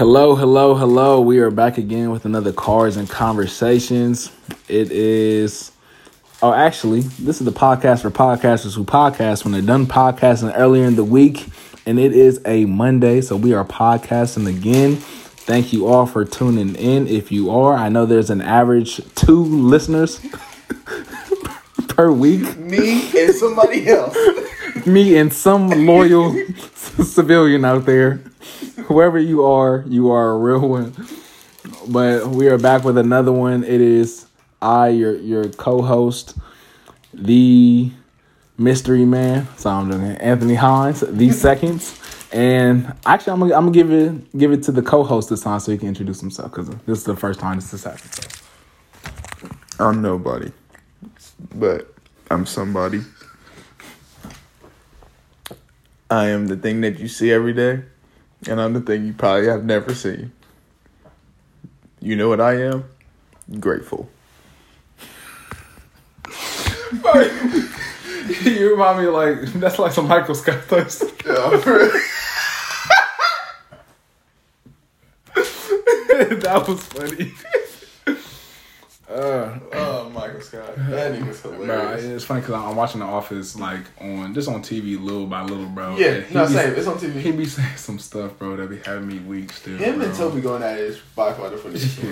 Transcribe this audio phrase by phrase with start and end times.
[0.00, 1.20] Hello, hello, hello.
[1.20, 4.32] We are back again with another Cars and Conversations.
[4.66, 5.72] It is,
[6.40, 10.86] oh, actually, this is the podcast for podcasters who podcast when they're done podcasting earlier
[10.86, 11.48] in the week.
[11.84, 14.96] And it is a Monday, so we are podcasting again.
[14.96, 17.06] Thank you all for tuning in.
[17.06, 20.18] If you are, I know there's an average two listeners
[22.00, 22.56] per week.
[22.56, 24.16] Me and somebody else.
[24.86, 26.32] Me and some loyal
[26.74, 28.22] civilian out there.
[28.86, 30.94] Whoever you are, you are a real one.
[31.88, 33.64] But we are back with another one.
[33.64, 34.26] It is
[34.62, 36.38] I, your your co-host,
[37.12, 37.92] the
[38.56, 39.46] mystery man.
[39.58, 40.22] So I'm doing it.
[40.22, 42.00] Anthony Hines, the seconds.
[42.32, 45.60] And actually, I'm gonna, I'm gonna give it give it to the co-host this time
[45.60, 48.14] so he can introduce himself because this is the first time this has happened.
[48.14, 48.40] So.
[49.80, 50.52] I'm nobody,
[51.54, 51.92] but
[52.30, 53.02] I'm somebody.
[56.10, 57.82] I am the thing that you see every day,
[58.48, 60.32] and I'm the thing you probably have never seen.
[62.00, 62.84] You know what I am?
[63.60, 64.08] Grateful.
[68.42, 70.98] you remind me like that's like some Michael Scott things.
[76.40, 77.32] that was funny.
[79.10, 80.76] Uh, oh, Michael Scott.
[80.76, 82.04] That nigga's Bro, hilarious.
[82.04, 85.66] it's funny because I'm watching The Office like on just on TV little by little,
[85.66, 85.96] bro.
[85.96, 86.74] Yeah, no, be- same.
[86.74, 87.14] It's on TV.
[87.20, 89.76] He be saying some stuff, bro, that be having me weak still.
[89.76, 90.06] Him bro.
[90.06, 91.98] and Toby going at it is by far the funniest.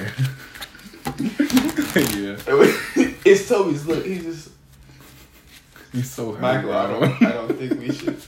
[1.19, 1.19] Yeah,
[2.17, 2.37] yeah.
[3.25, 4.05] it's Toby's look.
[4.05, 4.51] He's just
[5.93, 6.73] He's so hurt, Michael.
[6.73, 7.23] I don't.
[7.23, 8.19] I don't think we should.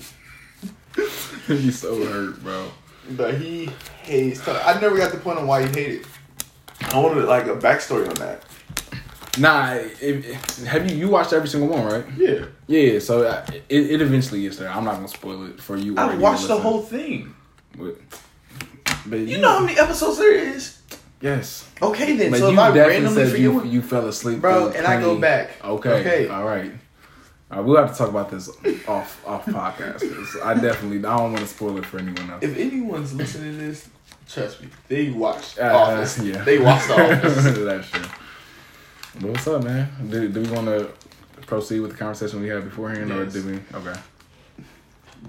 [1.47, 2.71] He's so hurt, bro.
[3.11, 3.69] But he
[4.03, 4.47] hates.
[4.49, 6.07] I never got the point on why he hated.
[6.93, 8.45] I wanted like a backstory on that.
[9.39, 10.35] Nah, it, it-
[10.67, 12.05] have you you watched every single one, right?
[12.17, 14.69] Yeah, Yeah, so uh, it, it eventually gets there.
[14.69, 15.97] I'm not gonna spoil it for you.
[15.97, 17.35] I watched the whole thing.
[17.79, 17.97] But,
[19.07, 20.79] but You know how many episodes there is?
[21.21, 21.69] Yes.
[21.81, 22.31] Okay then.
[22.33, 25.19] But so you if I randomly forget you, you fell asleep, bro, and I go
[25.19, 25.51] back.
[25.65, 26.01] Okay.
[26.01, 26.29] Okay.
[26.29, 26.73] All right.
[27.51, 27.65] All right.
[27.67, 28.49] We'll have to talk about this
[28.89, 30.03] off off podcast.
[30.43, 32.43] I definitely I don't want to spoil it for anyone else.
[32.43, 33.89] if anyone's listening to this,
[34.29, 36.19] trust me, they watch Uh, Office.
[36.21, 36.43] yeah.
[36.43, 37.59] They watch the Office.
[37.59, 38.05] That's true.
[39.15, 39.89] But what's up, man?
[40.09, 40.91] Do, do we want to
[41.47, 43.33] proceed with the conversation we had beforehand, or Yes.
[43.33, 43.61] did we?
[43.75, 43.99] Okay.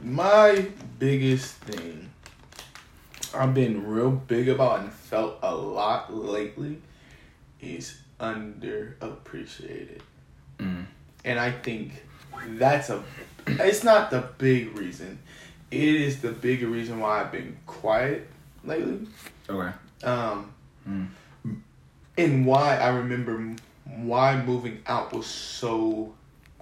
[0.03, 0.65] My
[0.99, 2.09] biggest thing
[3.33, 6.81] I've been real big about and felt a lot lately
[7.61, 10.01] is underappreciated.
[10.59, 10.85] Mm.
[11.25, 12.03] And I think
[12.49, 13.03] that's a
[13.47, 15.17] it's not the big reason.
[15.71, 18.27] It is the bigger reason why I've been quiet
[18.63, 19.07] lately.
[19.49, 19.73] Okay.
[20.03, 20.53] Um
[20.87, 21.07] Mm.
[22.17, 23.55] and why I remember
[23.97, 26.13] why moving out was so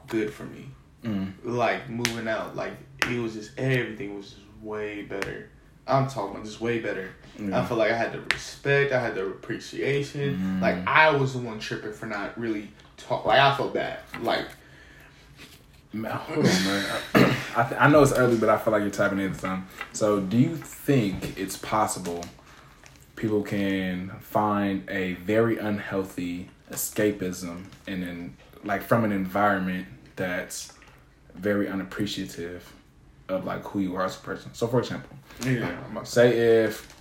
[0.08, 0.66] good for me.
[1.04, 1.34] Mm.
[1.44, 2.74] Like moving out, like
[3.10, 5.50] it was just everything was just way better.
[5.88, 7.10] I'm talking about just way better.
[7.40, 7.66] I Yeah.
[7.66, 10.38] felt like I had the respect, I had the appreciation.
[10.38, 10.62] Mm.
[10.62, 13.26] Like I was the one tripping for not really talk.
[13.26, 14.00] Like I felt bad.
[14.22, 14.46] Like
[15.92, 16.86] Man, hold on, man.
[17.56, 19.68] I, th- I know it's early, but I feel like you're tapping into something.
[19.92, 22.24] So, do you think it's possible
[23.16, 30.74] people can find a very unhealthy escapism and then, like, from an environment that's
[31.36, 32.72] very unappreciative
[33.30, 34.54] of like who you are as a person?
[34.54, 35.16] So, for example,
[35.46, 36.96] yeah, say if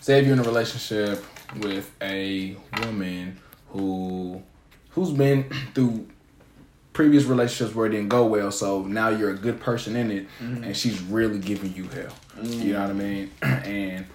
[0.00, 1.24] say if you're in a relationship
[1.60, 4.42] with a woman who
[4.90, 6.06] who's been through
[6.92, 10.26] previous relationships where it didn't go well so now you're a good person in it
[10.42, 10.64] mm-hmm.
[10.64, 12.12] and she's really giving you hell.
[12.42, 12.64] You mm.
[12.72, 13.30] know what i mean?
[13.42, 14.06] And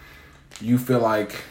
[0.59, 1.43] you feel like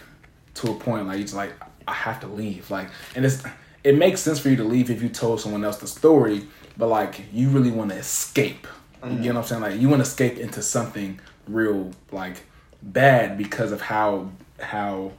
[0.55, 1.53] to a point like it's like
[1.87, 2.71] i have to leave.
[2.71, 3.43] Like and it's
[3.85, 6.89] it makes sense for you to leave if you told someone else the story but
[6.89, 8.67] like you really want to escape.
[9.03, 9.23] You mm-hmm.
[9.23, 9.63] know what i'm saying?
[9.63, 12.43] Like you want to escape into something real like
[12.83, 15.13] bad because of how how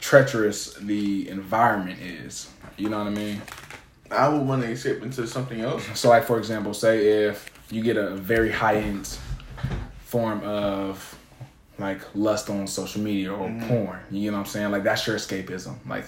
[0.00, 2.50] treacherous the environment is.
[2.76, 3.42] You know what i mean?
[4.10, 5.86] I would want to escape into something else.
[5.94, 9.16] so, like for example, say if you get a very high end
[10.04, 11.16] form of
[11.80, 13.68] like lust on social media or mm-hmm.
[13.68, 14.70] porn, you know what I'm saying?
[14.70, 15.76] Like that's your escapism.
[15.88, 16.04] Like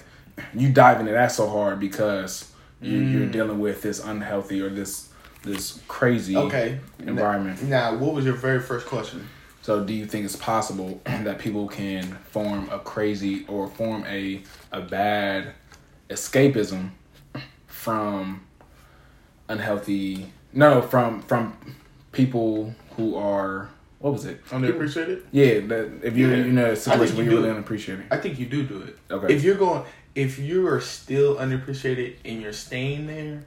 [0.53, 3.31] you dive into that so hard because you, you're mm.
[3.31, 5.09] dealing with this unhealthy or this
[5.43, 6.79] this crazy Okay.
[6.99, 7.61] environment.
[7.63, 9.27] Now, what was your very first question?
[9.61, 14.41] So, do you think it's possible that people can form a crazy or form a
[14.71, 15.53] a bad
[16.09, 16.91] escapism
[17.67, 18.45] from
[19.49, 20.31] unhealthy?
[20.53, 21.57] No, from from
[22.11, 23.69] people who are
[24.03, 24.41] what was it?
[24.51, 25.21] Oh, underappreciated?
[25.31, 26.43] Yeah, that if you're Yeah.
[26.43, 28.03] in a I situation where you really unappreciated.
[28.11, 28.97] I think you do do it.
[29.09, 29.33] Okay.
[29.33, 29.83] If you're going,
[30.13, 33.43] if you are still underappreciated and you're staying there,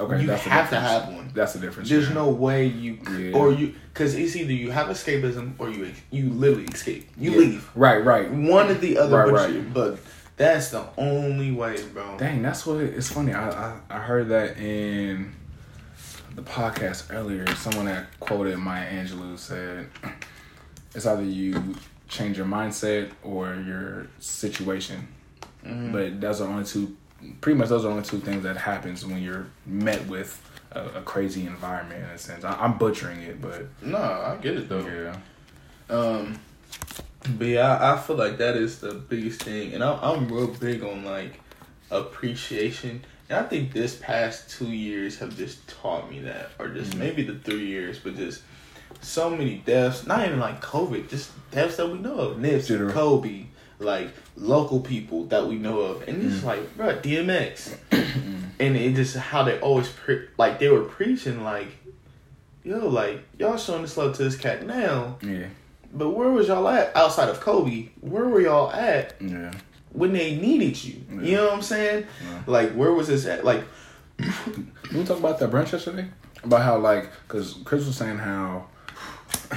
[0.00, 1.30] Okay, you have to have one.
[1.34, 1.90] That's the difference.
[1.90, 2.14] There's yeah.
[2.14, 3.36] no way you Yeah.
[3.36, 7.10] or you because it's either you have escapism or you you literally escape.
[7.18, 8.30] You leave Right, right.
[8.32, 9.14] one or the other.
[9.18, 9.52] Right, but, right.
[9.52, 9.98] you- but
[10.38, 12.16] that's the only way, bro.
[12.16, 13.34] Dang, that's what it's funny.
[13.34, 15.34] I, I I heard that in
[16.34, 17.46] the podcast earlier.
[17.54, 19.88] Someone that quoted Maya Angelou said,
[20.94, 21.74] "It's either you
[22.08, 25.08] change your mindset or your situation."
[25.66, 25.92] Mhm.
[25.92, 26.96] But those are only two.
[27.40, 30.40] Pretty much, those are only two things that happens when you're met with
[30.72, 32.02] a, a crazy environment.
[32.02, 34.84] In a sense, I, I'm butchering it, but No, I get it though.
[34.84, 35.16] yeah,
[35.94, 36.40] Um,
[37.38, 40.48] but yeah, I, I feel like that is the biggest thing, and I'm I'm real
[40.48, 41.40] big on like
[41.92, 46.98] appreciation, I think this past two years have just taught me that, or just Mhm.
[46.98, 48.42] maybe the three years, but just
[49.00, 50.06] so many deaths.
[50.06, 52.92] Not even like COVID, just deaths that we know of, Nipsey, General.
[52.92, 53.44] Kobe,
[53.78, 56.44] like local people that we know of, and it's Mhm.
[56.44, 61.68] like, bro, DMX, and it just how they always pre- like they were preaching like.
[62.64, 65.46] Yo, like y'all showing this love to this cat now, yeah,
[65.92, 67.88] but where was y'all at outside of Kobe?
[68.00, 69.50] Where were y'all at yeah.
[69.92, 71.04] When they needed you?
[71.10, 72.06] You know what I'm saying?
[72.24, 72.42] Yeah.
[72.46, 73.44] Like where was this at?
[73.44, 73.64] Like
[74.18, 76.06] we talk about that brunch yesterday?
[76.44, 78.66] About how like, because Chris was saying how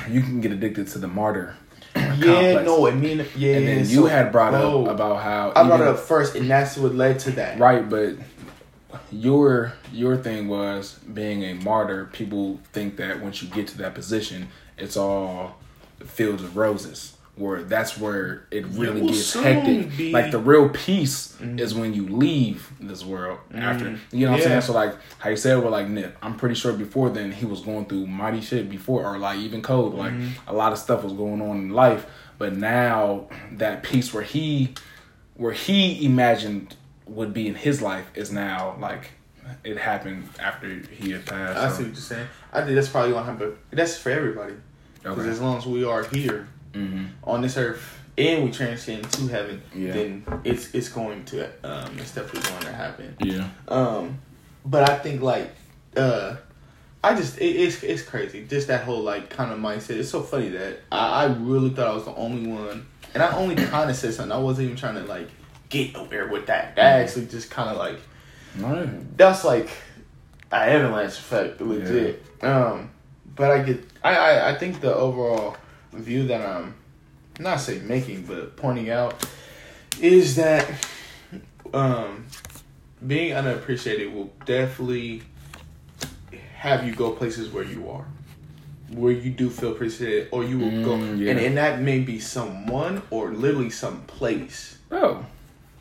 [0.09, 1.55] you can get addicted to the martyr.
[1.95, 2.65] yeah, complex.
[2.65, 3.55] no, and me and yeah.
[3.55, 6.35] and then so- you had brought bro, up about how I brought it up first,
[6.35, 7.57] and that's what led to that.
[7.57, 8.15] right, but
[9.11, 12.05] your your thing was being a martyr.
[12.11, 15.57] People think that once you get to that position, it's all
[16.05, 17.14] fields of roses.
[17.37, 19.97] Where that's where it really will gets hectic.
[19.97, 21.59] be- Like the real peace Mhm.
[21.59, 23.85] is when you leave this world after.
[23.85, 23.99] Mhm.
[24.13, 24.45] You know what Yeah.
[24.45, 24.61] I'm saying?
[24.61, 27.59] So like how you said with like Nip, I'm pretty sure before then he was
[27.59, 29.93] going through mighty shit before, or like even code.
[29.95, 30.29] Like Mhm.
[30.47, 32.05] a lot of stuff was going on in life,
[32.37, 34.73] but now that peace where he
[35.35, 39.11] where he imagined would be in his life is now like
[39.65, 41.57] it happened after he had passed.
[41.59, 42.27] I so- see what you're saying.
[42.53, 43.51] I think that's probably gonna happen.
[43.71, 44.53] That's for everybody.
[45.03, 45.29] Because Okay.
[45.29, 49.61] as long as we are here hmm on this earth and we transcend to heaven,
[49.73, 49.93] Yeah.
[49.93, 53.15] then it's it's going to um it's definitely going to happen.
[53.19, 53.47] Yeah.
[53.67, 54.19] Um,
[54.65, 55.51] but I think like,
[55.97, 56.35] uh,
[57.03, 58.45] I just it, it's it's crazy.
[58.47, 59.91] Just that whole like kind of mindset.
[59.97, 63.35] It's so funny that I, I really thought I was the only one, and I
[63.37, 64.31] only kind of said something.
[64.31, 65.27] I wasn't even trying to like
[65.69, 66.75] get nowhere with that.
[66.77, 67.99] That actually just kind of like
[68.57, 69.17] Right.
[69.17, 69.69] that's like
[70.53, 72.23] an avalanche effect, legit.
[72.41, 72.89] Um,
[73.35, 75.57] but I get I, I I think the overall
[75.95, 76.75] view that I'm
[77.39, 79.25] not say making, but pointing out
[80.01, 80.69] is that
[81.73, 82.25] um
[83.05, 85.21] being unappreciated will definitely
[86.57, 88.05] have you go places where you are.
[88.91, 91.31] Where you do feel appreciated or you will go Mm, yeah.
[91.31, 94.77] and, and that may be someone or literally some place.
[94.89, 95.25] Bro,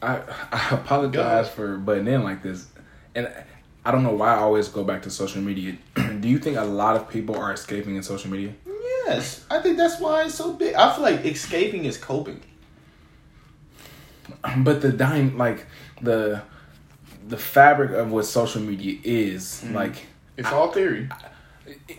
[0.02, 2.66] I I apologize for butting in like this,
[3.14, 3.30] and
[3.84, 5.76] I don't know why I always go back to social media.
[6.20, 8.54] Do you think a lot of people are escaping in social media?
[9.06, 9.44] Yes.
[9.50, 10.74] I think that's why it's so big.
[10.74, 12.40] I feel like escaping is coping.
[14.58, 15.66] But the dying like
[16.00, 16.42] the
[17.28, 19.74] the fabric of what social media is Mm.
[19.74, 20.06] like
[20.36, 21.08] It's all theory.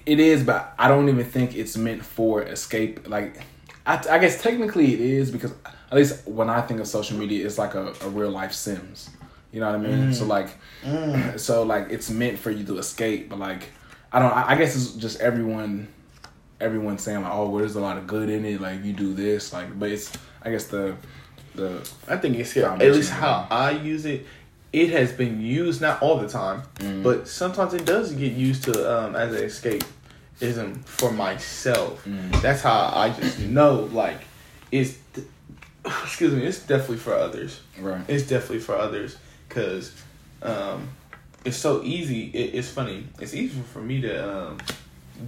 [0.05, 3.07] it is, but I don't even think it's meant for escape.
[3.07, 3.41] Like
[3.85, 5.53] I, I guess technically it is because
[5.91, 9.09] at least when I think of social media, it's like a, a real life Sims.
[9.51, 10.13] You know what I mean?
[10.13, 10.49] So like,
[11.37, 13.69] so like it's meant for you to escape, but like
[14.11, 14.31] I don't.
[14.33, 15.87] I I guess it's just everyone,
[16.59, 18.61] everyone saying like, oh, well, there's a lot of good in it.
[18.61, 20.11] Like you do this, like, but it's
[20.41, 20.95] I guess the
[21.55, 24.25] the I think it's at least how I use it.
[24.73, 27.01] It has been used not all the time, Mm.
[27.03, 28.73] but sometimes it does get used to
[29.05, 32.03] um, as an escapism for myself.
[32.05, 32.41] Mm.
[32.41, 34.19] That's how I just know like
[34.71, 34.97] it's.
[36.03, 36.43] Excuse me.
[36.45, 37.61] It's definitely for others.
[37.79, 38.01] right.
[38.07, 39.93] It's definitely for others because
[40.41, 40.89] um,
[41.45, 42.25] it's so easy.
[42.33, 43.05] It, it's funny.
[43.19, 44.57] It's easy for me to um,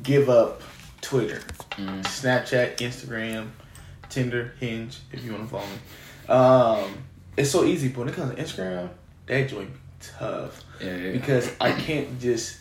[0.02, 0.62] give up
[1.08, 1.40] Twitter,
[1.78, 2.04] Mm.
[2.04, 3.48] Snapchat, Instagram,
[4.10, 5.78] Tinder, Hinge, if you want to follow me.
[6.28, 6.98] Um,
[7.38, 8.90] it's so easy, but when it comes to Instagram,
[9.28, 11.12] that joint be tough Yeah, yeah.
[11.14, 12.58] because I can't just.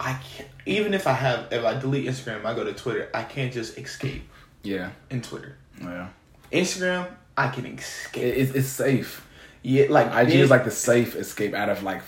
[0.00, 3.08] I can't even if I have if I delete Instagram, I go to Twitter.
[3.14, 4.22] I can't just escape
[4.62, 5.56] yeah, in Twitter.
[5.80, 6.08] yeah.
[6.52, 8.22] Instagram, I can escape.
[8.22, 9.24] It, it, it's safe.
[9.62, 12.02] yeah, like IG this- is like the safe escape out of like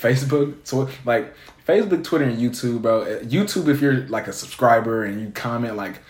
[0.00, 1.34] Facebook, so like
[1.66, 3.02] Facebook, Twitter, and YouTube, bro.
[3.02, 6.00] Uh, YouTube, if you're like a subscriber and you comment, like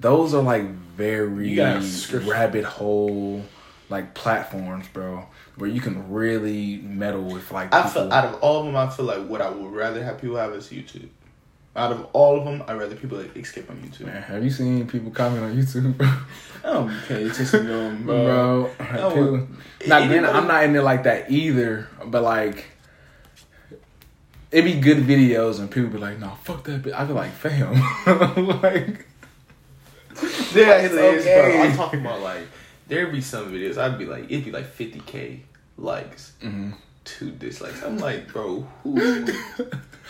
[0.00, 0.64] those are like
[0.96, 2.30] very You got a subscription.
[2.30, 3.44] rabbit hole
[3.88, 7.74] like platforms, bro, where you can really meddle with like.
[7.74, 8.04] I people.
[8.04, 10.36] feel out of all of them, I feel like what I would rather have people
[10.36, 11.08] have is YouTube.
[11.74, 14.04] Out of all of them, I'd rather people like, escape on YouTube.
[14.06, 16.06] Man, have you seen people comment on YouTube, bro?
[16.64, 18.70] I don't pay attention to them, bro.
[18.78, 18.86] bro.
[18.94, 19.48] No, people-
[19.88, 22.66] not then, I'm not in there like that either, but like.
[24.52, 26.92] It'd be good videos and people be like, no, fuck that bitch.
[26.94, 27.72] I'd be like, fam.
[28.62, 29.06] like
[30.54, 31.62] Yeah, It's it is, bro.
[31.62, 32.46] I'm talking about like
[32.88, 33.78] there'd be some videos.
[33.78, 35.40] I'd be like, it'd be like 50k
[35.78, 36.74] likes, mhm.
[37.04, 37.82] two dislikes.
[37.82, 39.26] I'm like, bro, who?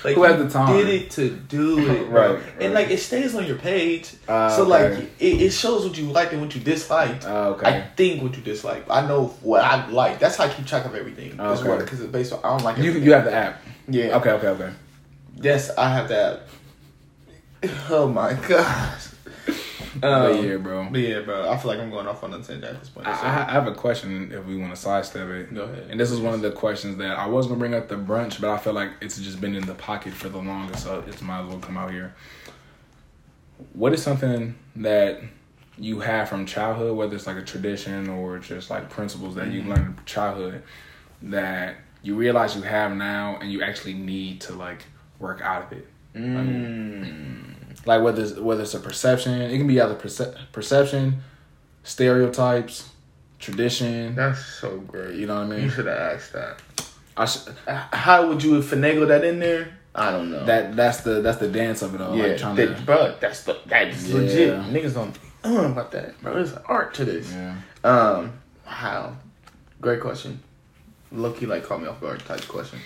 [0.04, 0.74] Like, Who had the time?
[0.76, 2.34] Did it to do it, bro.
[2.34, 4.70] Right, And like it stays on your page, Ah, so okay.
[4.70, 7.24] like it, it shows what you liked and what you disliked.
[7.24, 7.66] Oh, okay.
[7.68, 8.84] I think what you dislike.
[8.90, 10.18] I know what I like.
[10.18, 11.32] That's how I keep track of everything.
[11.32, 11.84] Because Okay.
[11.84, 12.78] Because it's based on I don't like.
[12.78, 13.62] you you have the app.
[13.88, 14.16] Yeah.
[14.18, 14.72] Okay, okay, okay.
[15.36, 16.42] Yes, I have that.
[17.90, 19.08] Oh my gosh.
[20.00, 20.88] but Um, yeah, bro.
[20.90, 21.48] But yeah, bro.
[21.50, 23.06] I feel like I'm going off on a tangent at this point.
[23.06, 25.54] I, so- I I have a question if we want to sidestep it.
[25.54, 25.86] Go ahead.
[25.90, 28.40] And this is one of the questions that I was gonna bring up the brunch,
[28.40, 31.20] but I feel like it's just been in the pocket for the longest, so it
[31.22, 32.14] might as well come out here.
[33.74, 35.20] What is something that
[35.78, 39.62] you have from childhood, whether it's like a tradition or just like principles that you
[39.62, 40.62] learned in childhood,
[41.22, 44.84] that you realize you have now and you actually need to like
[45.18, 45.86] work out of it?
[46.14, 47.54] Mm.
[47.86, 51.22] Like whether it's, whether it's a perception, it can be either perce- perception,
[51.82, 52.90] stereotypes,
[53.38, 54.14] tradition.
[54.14, 55.16] That's so great.
[55.16, 55.62] You know what I mean?
[55.64, 56.60] You should have asked that.
[57.16, 59.78] I sh- How would you finagle that in there?
[59.94, 60.44] I don't know.
[60.46, 62.16] that that's the that's the dance of it all.
[62.16, 63.14] yeah, like trying that- to bro.
[63.20, 64.14] That's the that's Yeah.
[64.16, 64.60] legit.
[64.72, 66.34] Niggas don't uh, about that, bro.
[66.34, 67.30] There's art to this.
[67.30, 67.56] yeah.
[67.84, 68.32] Um,
[68.64, 69.16] how?
[69.82, 70.40] Great question.
[71.12, 72.78] Lucky, like caught me off guard type question.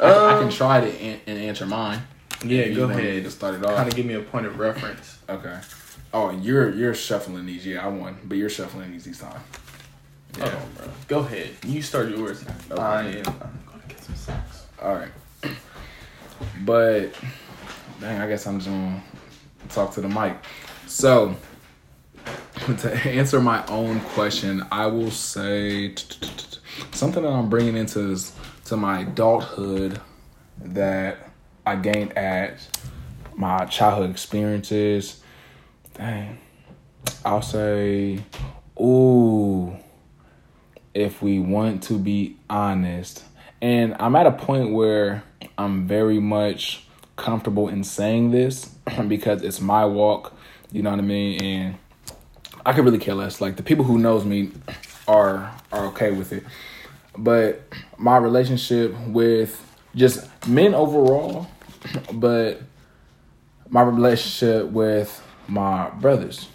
[0.00, 2.02] I, can- I Um, can try to an- and answer mine.
[2.44, 3.24] Yeah, go ahead.
[3.24, 3.76] to start it off.
[3.76, 5.18] Kind of give me a point of reference.
[5.28, 5.58] Okay.
[6.14, 7.66] Oh, you're you're shuffling these.
[7.66, 9.40] Yeah, I won, but you're shuffling these this time.
[10.38, 10.44] Yeah.
[10.44, 10.86] On, bro.
[11.08, 11.50] Go ahead.
[11.66, 12.44] You start yours.
[12.70, 12.80] Okay.
[12.80, 13.16] I am.
[13.26, 13.34] I'm
[13.66, 14.66] gonna get some socks.
[14.80, 15.10] All right.
[16.64, 17.12] But
[18.00, 19.02] dang, I guess I'm just gonna
[19.70, 20.36] talk to the mic.
[20.86, 21.34] So
[22.78, 25.88] to answer my own question, I will say
[26.92, 28.18] something that I'm bringing into
[28.66, 30.00] to my adulthood
[30.60, 31.30] that
[31.66, 32.58] I gained at
[33.34, 35.20] my childhood experiences.
[35.94, 36.38] Dang,
[37.24, 38.24] I'll say,
[38.80, 39.76] ooh,
[40.94, 43.24] if we want to be honest.
[43.60, 45.24] And I'm at a point where
[45.56, 46.84] I'm very much
[47.16, 48.66] comfortable in saying this
[49.08, 50.34] because it's my walk,
[50.72, 51.42] you know what I mean?
[51.42, 51.78] And
[52.64, 53.40] I could really care less.
[53.40, 54.50] Like the people who knows me
[55.08, 56.44] are are okay with it.
[57.18, 57.62] But
[57.96, 61.46] my relationship with just men overall,
[62.12, 62.62] but
[63.68, 66.48] my relationship with my brothers.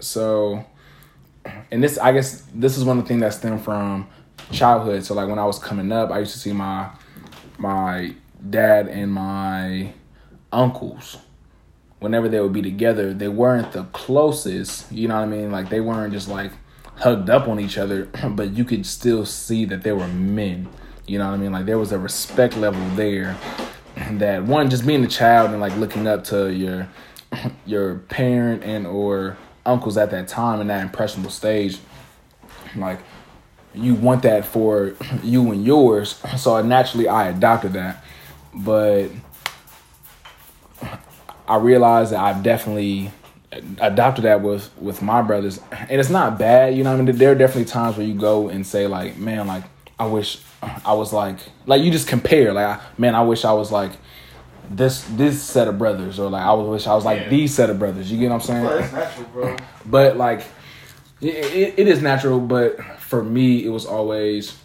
[0.00, 0.64] So
[1.70, 4.06] and this I guess this is one of the things that stemmed from
[4.50, 5.04] childhood.
[5.04, 6.90] So like when I was coming up, I used to see my
[7.58, 8.14] my
[8.50, 9.92] dad and my
[10.52, 11.18] uncles
[12.02, 15.52] whenever they would be together, they weren't the closest, you know what I mean?
[15.52, 16.50] Like they weren't just like
[16.96, 20.68] hugged up on each other, but you could still see that they were men.
[21.06, 21.52] You know what I mean?
[21.52, 23.36] Like there was a respect level there
[24.12, 26.88] that one just being a child and like looking up to your
[27.66, 31.78] your parent and or uncles at that time in that impressionable stage
[32.76, 32.98] like
[33.74, 38.04] you want that for you and yours so naturally i adopted that
[38.52, 39.08] but
[41.46, 43.10] i realized that i've definitely
[43.80, 47.16] adopted that with with my brothers and it's not bad you know what i mean
[47.16, 49.64] there are definitely times where you go and say like man like
[49.98, 50.40] i wish
[50.86, 53.92] i was like like you just compare like man i wish i was like
[54.70, 57.28] this this set of brothers or like i would wish i was like Yeah.
[57.28, 59.56] these set of brothers you get what i'm saying natural, bro.
[59.84, 60.40] but like
[61.20, 64.56] it, it, it is natural but for me it was always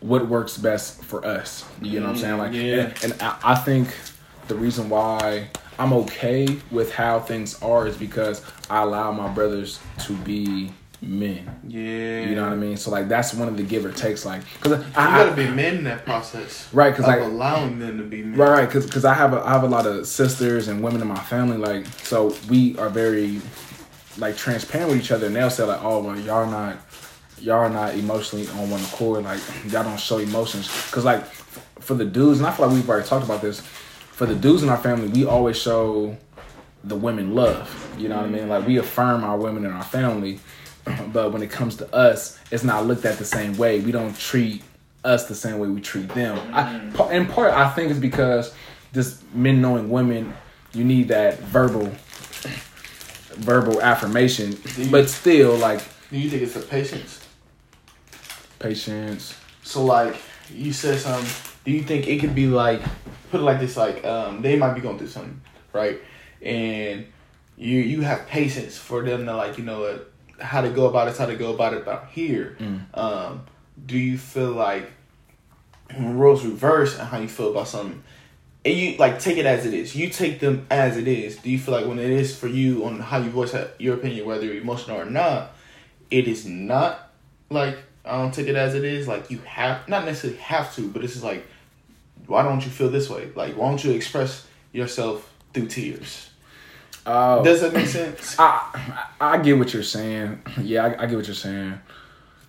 [0.00, 2.92] what works best for us you know what i'm saying like mm, Yeah.
[3.02, 3.88] and, and I, I think
[4.48, 5.48] the reason why
[5.82, 10.70] i'm okay with how things are is because i allow my brothers to be
[11.00, 12.20] men Yeah.
[12.28, 14.42] you know what i mean so like that's one of the give or takes like
[14.54, 16.68] because You I, gotta I, be men in that process.
[16.72, 18.38] Right, 'cause, like- allowing them to be men.
[18.38, 21.00] Right, right, because cause I have a I have a lot of sisters and women
[21.02, 23.40] in my family, like so we are very
[24.18, 26.76] like transparent with each other, and they'll say like, oh well, y'all not
[27.40, 29.40] y'all are not emotionally on one accord, like
[29.72, 31.24] y'all don't show emotions, because like
[31.80, 33.60] for the dudes, and I feel like we've already talked about this,
[34.12, 36.16] for the dudes in our family, we always show
[36.84, 38.36] the women love, you know what I mm-hmm.
[38.36, 38.48] mean?
[38.48, 40.38] Like we affirm our women in our family,
[41.12, 43.80] but when it comes to us, it's not looked at the same way.
[43.80, 44.62] We don't treat
[45.02, 46.38] us the same way we treat them.
[46.52, 47.12] I, mm-hmm.
[47.12, 48.54] in part, I think it's because
[48.92, 50.34] just men knowing women,
[50.74, 51.90] you need that verbal,
[53.36, 54.58] verbal affirmation.
[54.76, 57.20] you- But still, like Do you think it's the patience?
[58.58, 59.34] patience.
[59.62, 60.16] So like
[60.52, 61.30] you said something.
[61.64, 62.82] Do you think it could be like
[63.32, 63.76] put it like this?
[63.76, 65.40] Like um, they might be going through something,
[65.72, 65.98] right?
[66.40, 67.06] And
[67.56, 69.98] you you have patience for them to like you know uh,
[70.38, 72.56] how to go about it, how to go about it about here.
[72.94, 73.44] Um,
[73.84, 74.90] do you feel like
[75.98, 78.02] roles reverse and how you feel about something.
[78.64, 79.96] And you like take it as it is.
[79.96, 81.36] You take them as it is.
[81.36, 84.24] Do you feel like when it is for you on how you voice your opinion,
[84.26, 85.52] whether you're emotional or not,
[86.10, 87.10] it is not
[87.50, 89.08] like I don't take it as it is.
[89.08, 91.44] Like you have not necessarily have to, but this is like,
[92.32, 93.30] why don't you feel this way?
[93.34, 96.30] Like why don't you express yourself through tears?
[97.04, 98.36] Uh, Does that make sense?
[98.38, 100.42] I I get what you're saying.
[100.62, 101.78] Yeah, I, I get what you're saying.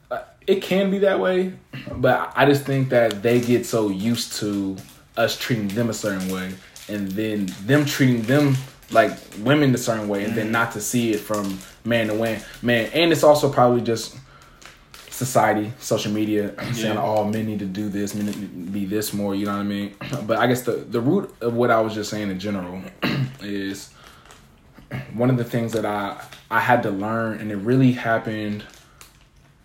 [0.10, 1.54] Uh, it can be that way,
[1.98, 4.78] but I just think that they get so used to
[5.18, 6.54] us treating them a certain way,
[6.88, 8.56] and then them treating them
[8.92, 12.42] like women a certain way, and then not to see it from man to man.
[12.62, 14.16] Man, and it's also probably just
[15.14, 17.02] society, social media saying, Yeah.
[17.02, 19.60] "Oh, men need to do this, men need to be this more." You know what
[19.60, 19.96] I mean?
[20.28, 22.82] But I guess the the root of what I was just saying in general
[23.42, 23.92] is
[25.14, 28.64] one of the things that I I had to learn, and it really happened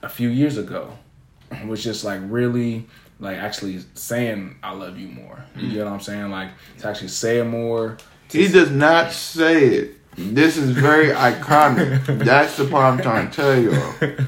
[0.03, 0.93] a few years ago,
[1.67, 2.87] was just like really
[3.19, 5.45] like actually saying I love you more.
[5.57, 5.73] You mm.
[5.73, 6.31] get what I'm saying?
[6.31, 7.97] Like to actually say it more.
[8.31, 9.95] He does not say it.
[10.17, 12.05] This is very iconic.
[12.25, 13.71] That's the part I'm trying to tell you.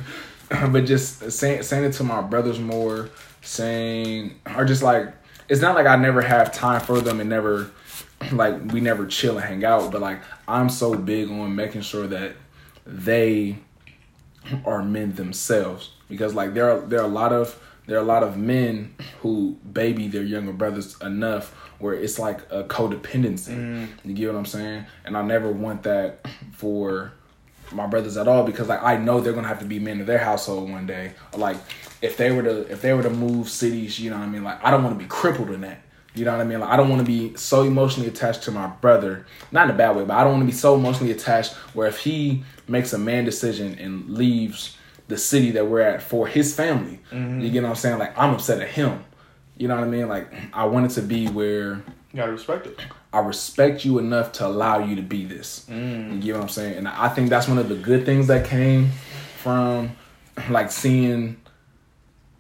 [0.73, 3.09] but just saying saying it to my brothers more,
[3.41, 5.15] saying or just like
[5.49, 7.71] it's not like I never have time for them and never
[8.33, 12.07] like we never chill and hang out, but like I'm so big on making sure
[12.09, 12.35] that
[12.85, 13.59] they
[14.65, 18.07] are men themselves because like there are there are a lot of there are a
[18.07, 23.57] lot of men who baby their younger brothers enough where it's like a codependency.
[23.57, 23.89] Mm.
[24.05, 24.85] You get what I'm saying?
[25.05, 27.13] And I never want that for
[27.73, 30.07] my brothers at all because like I know they're gonna have to be men of
[30.07, 31.13] their household one day.
[31.37, 31.57] Like
[32.03, 34.45] if they were to if they were to move cities, you know what I mean?
[34.45, 35.83] Like I don't want to be crippled in that.
[36.15, 36.61] You know what I mean?
[36.61, 39.79] Like I don't want to be so emotionally attached to my brother, not in a
[39.79, 42.93] bad way, but I don't want to be so emotionally attached where if he makes
[42.93, 44.77] a man decision and leaves
[45.09, 47.41] the city that we're at for his family, mm-hmm.
[47.41, 47.99] you get what I'm saying?
[47.99, 49.05] Like I'm upset at him.
[49.57, 50.09] You know what I mean?
[50.09, 52.81] Like I want it to be where You gotta respect it.
[53.13, 55.67] I respect you enough to allow you to be this.
[55.69, 56.77] You get what I'm saying?
[56.77, 58.91] And I think that's one of the good things that came
[59.43, 59.97] from
[60.49, 61.41] like seeing,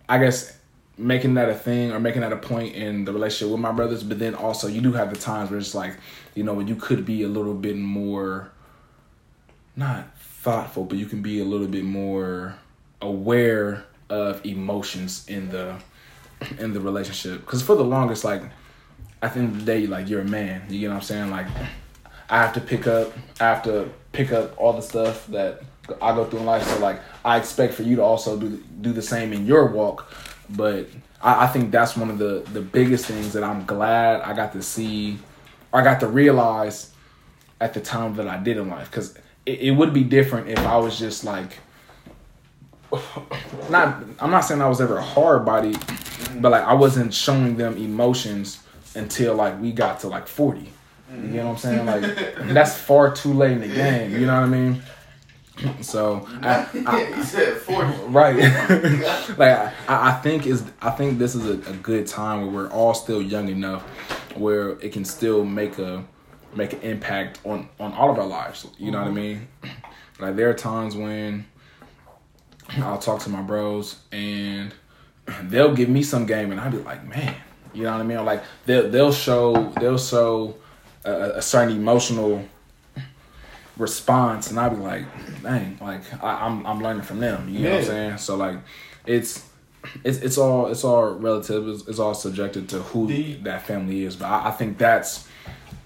[0.08, 0.56] I guess,
[0.96, 4.04] making that a thing or making that a point in the relationship with my brothers.
[4.04, 5.96] But then also, you do have the times where it's like,
[6.34, 8.52] you know, when you could be a little bit more,
[9.74, 12.54] not thoughtful, but you can be a little bit more
[13.02, 15.76] aware of emotions in the
[16.58, 17.40] in the relationship.
[17.40, 18.42] Because for the longest, like
[19.22, 20.62] at the end of the day, like you're a man.
[20.68, 21.30] You get what I'm saying?
[21.30, 21.46] Like
[22.28, 25.62] I have to pick up, I have to pick up all the stuff that
[26.00, 26.66] I go through in life.
[26.66, 30.12] So like I expect for you to also do do the same in your walk.
[30.48, 30.88] But
[31.22, 34.52] I, I think that's one of the the biggest things that I'm glad I got
[34.52, 35.18] to see,
[35.72, 36.92] I got to realize
[37.60, 38.90] at the time that I did in life.
[38.90, 41.58] Because it, it would be different if I was just like.
[43.70, 45.76] Not, I'm not saying I was ever a hard body,
[46.40, 50.72] but like I wasn't showing them emotions until like we got to like 40.
[51.12, 51.86] You know what I'm saying?
[51.86, 52.02] Like
[52.54, 54.12] that's far too late in the game.
[54.12, 54.82] You know what I mean?
[55.82, 57.12] So I, I,
[57.58, 57.92] forty.
[58.06, 58.36] right,
[59.36, 62.70] like I, I think is I think this is a, a good time where we're
[62.70, 63.82] all still young enough
[64.36, 66.02] where it can still make a
[66.54, 68.68] make an impact on on all of our lives.
[68.78, 69.48] You know what I mean?
[70.18, 71.46] Like there are times when
[72.78, 74.74] I'll talk to my bros and
[75.44, 77.34] they'll give me some game and I'll be like, man,
[77.74, 78.18] you know what I mean?
[78.18, 80.56] Or like they'll they'll show they'll show
[81.04, 82.44] a, a certain emotional
[83.76, 85.04] response and I'll be like,
[85.42, 87.48] dang, like I, I'm I'm learning from them.
[87.48, 88.18] You know what I'm saying?
[88.18, 88.56] So like
[89.06, 89.46] it's
[90.04, 91.68] it's it's all it's all relative.
[91.68, 94.16] It's, it's all subjected to who The- that family is.
[94.16, 95.26] But I, I think that's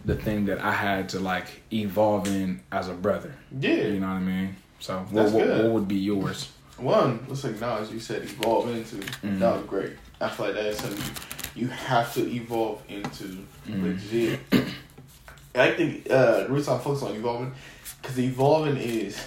[0.05, 3.35] the thing that I had to like evolve in as a brother.
[3.59, 3.75] Yeah.
[3.75, 4.57] You know what I mean?
[4.81, 6.51] So what, what, what would be yours?
[6.77, 8.97] One, let's acknowledge you said evolve into.
[8.97, 9.39] Mm-hmm.
[9.39, 9.93] That was great.
[10.21, 11.15] I feel like that is something
[11.55, 13.25] you, have to evolve into.
[13.67, 13.85] Mm-hmm.
[13.85, 14.41] Legit.
[15.55, 17.53] I think uh, the reason I focus on evolving,
[18.03, 19.19] because evolving is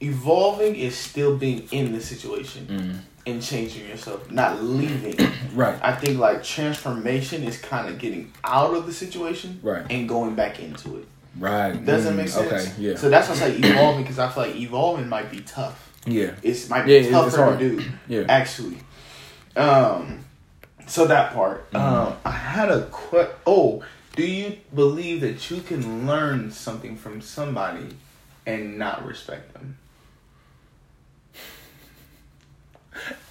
[0.00, 2.98] evolving is still being in the situation Mm.
[3.26, 5.16] and changing yourself, not leaving.
[5.56, 5.78] Right.
[5.82, 9.86] I think like transformation is kind of getting out of the situation Right.
[9.88, 11.08] and going back into it.
[11.38, 11.72] Right.
[11.82, 12.52] Does that Mm, make sense?
[12.52, 12.72] Okay.
[12.78, 12.96] Yeah.
[12.96, 15.90] So that's why I say evolving because I feel like evolving might be tough.
[16.04, 16.32] yeah.
[16.42, 17.82] It's might Yeah, be it- tougher to do.
[18.06, 18.24] Yeah.
[18.28, 18.76] Actually.
[19.56, 20.20] Um.
[20.86, 21.70] So that part.
[21.72, 21.76] Mm-hmm.
[22.10, 22.16] Um.
[22.24, 27.88] I had a que- Oh, do you believe that you can learn something from somebody
[28.46, 29.76] and not respect them?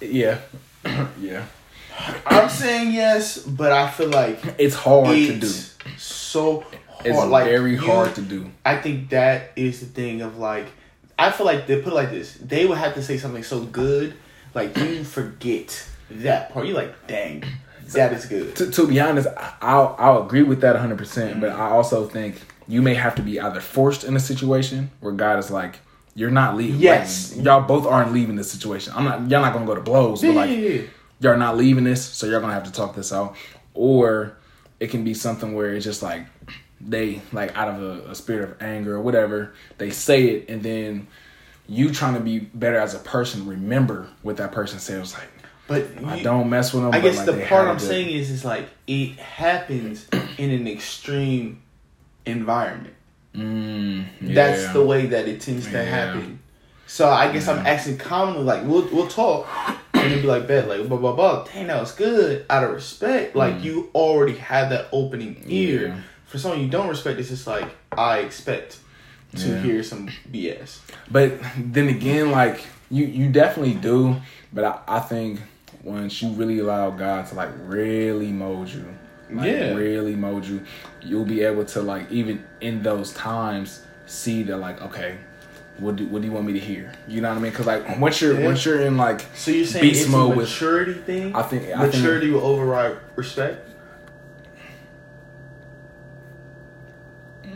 [0.00, 0.38] Yeah.
[1.20, 1.44] yeah.
[2.26, 5.48] I'm saying yes, but I feel like It's hard to do.
[5.96, 6.76] so hard.
[7.04, 8.50] It's like very you- hard to do.
[8.64, 10.66] I think that is the thing of like,
[11.18, 12.34] I feel like they put it like this.
[12.34, 14.14] They would have to say something so good,
[14.54, 16.66] like you forget that part.
[16.66, 17.44] You're like, dang,
[17.92, 18.56] that is good.
[18.56, 20.98] To, to be honest, I- I'll I'll agree with that 100.
[20.98, 21.60] percent But Mm-hmm.
[21.62, 25.38] I also think you may have to be either forced in a situation where God
[25.38, 25.78] is like,
[26.14, 26.80] you're not leaving.
[26.80, 27.34] Yes.
[27.36, 28.92] Like, y'all both aren't leaving this situation.
[28.96, 29.20] I'm not.
[29.30, 30.82] Y'all not gonna go to blows, but like yeah.
[31.20, 33.36] y'all not leaving this, so you're gonna have to talk this out.
[33.74, 34.36] Or
[34.80, 36.26] it can be something where it's just like
[36.80, 40.62] they like out of a, a spirit of anger or whatever, they say it and
[40.62, 41.06] then
[41.68, 44.98] you trying to be better as a person, remember what that person said.
[44.98, 45.28] It was like,
[45.68, 46.94] But I don't mess with them.
[46.94, 50.06] I guess like, the part I'm saying is, is like it happens
[50.38, 51.60] in an extreme
[52.24, 52.94] environment.
[53.34, 55.82] Mm, That's the way that it tends to Yeah.
[55.82, 56.38] happen.
[56.86, 59.46] So I guess I'm asking commonly, like we'll we'll talk
[59.92, 61.44] and then be like, bet like blah blah blah.
[61.44, 62.46] Dang, that was good.
[62.48, 65.80] Out of respect, like you already have that opening ear.
[65.80, 65.88] Mm.
[65.96, 66.00] Yeah.
[66.26, 68.78] For someone you don't respect, it's just like I expect
[69.36, 69.62] to Yeah.
[69.62, 70.78] hear some BS.
[71.10, 74.16] But then again, like you, you definitely do.
[74.52, 75.40] But I, I think
[75.86, 78.84] once you really allow God to like really mold you,
[79.30, 79.72] like Yeah.
[79.72, 80.62] really mold you,
[81.00, 85.18] you'll be able to like even in those times see that like okay,
[85.78, 86.92] what do what do you want me to hear?
[87.06, 87.52] You know what I mean?
[87.52, 88.46] Because like once you're Yeah.
[88.46, 91.36] once you're in like So you're saying beast it's mode a with maturity thing?
[91.36, 93.68] I think I think maturity will override respect.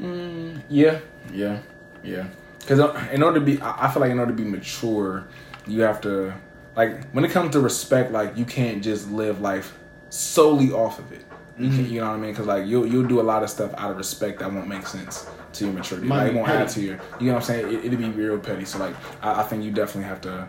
[0.00, 1.00] Mm, yeah,
[1.32, 1.58] yeah,
[2.04, 2.26] yeah.
[2.60, 5.24] Because uh, in order to be, I feel like in order to be mature,
[5.66, 6.32] you have to
[6.76, 9.76] like when it comes to respect, like you can't just live life
[10.08, 11.20] solely off of it.
[11.58, 11.76] You, Mm-hmm.
[11.76, 12.30] can, you know what I mean?
[12.30, 14.86] Because like you'll you'll do a lot of stuff out of respect that won't make
[14.86, 16.06] sense to your maturity.
[16.06, 16.98] Might like it won't add to your.
[17.20, 17.74] You know what I'm saying?
[17.74, 18.64] It, it'll be real petty.
[18.64, 20.48] So like I, I think you definitely have to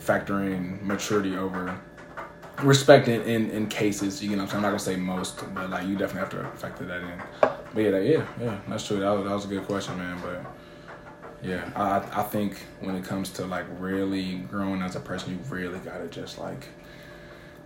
[0.00, 1.78] factor in maturity over
[2.62, 4.22] respect in, in, in cases.
[4.22, 4.56] You know what I'm saying?
[4.56, 7.22] I'm not gonna say most, but like you definitely have to factor that in.
[7.40, 9.00] But yeah, that, yeah, yeah, that's true.
[9.00, 10.18] That was, that was a good question, man.
[10.22, 10.42] But
[11.42, 15.38] yeah, I I think when it comes to like really growing as a person, you
[15.54, 16.68] really gotta just like,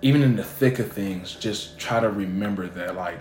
[0.02, 3.18] even in the thick of things, just try to remember that like.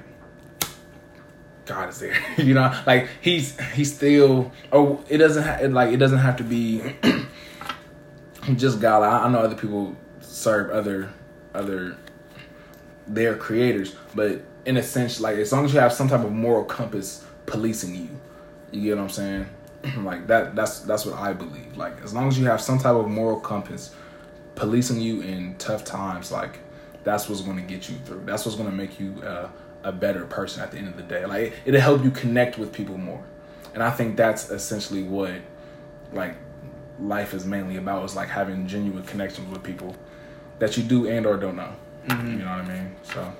[1.63, 2.77] God is there, you know.
[2.85, 4.51] Like he's he's still.
[4.71, 6.81] Oh, it doesn't ha- like it doesn't have to be
[8.55, 9.03] just God.
[9.03, 11.13] I, I know other people serve other
[11.53, 11.95] other
[13.07, 16.31] their creators, but in a sense, like as long as you have some type of
[16.31, 18.09] moral compass policing you,
[18.71, 19.49] you get what I'm saying?
[19.97, 20.55] like that.
[20.55, 21.77] That's that's what I believe.
[21.77, 23.93] Like as long as you have some type of moral compass
[24.55, 26.59] policing you in tough times, like
[27.03, 28.23] that's what's going to get you through.
[28.25, 29.49] That's what's going to make you uh,
[29.83, 31.25] a better person at the end of the day.
[31.25, 33.23] Like it'll help you connect with people more,
[33.73, 35.33] and I think that's essentially what
[36.13, 36.35] like
[36.99, 39.95] life is mainly about is like having genuine connections with people
[40.59, 41.73] that you do and or don't know.
[42.09, 42.95] You know what I mean?
[43.03, 43.33] So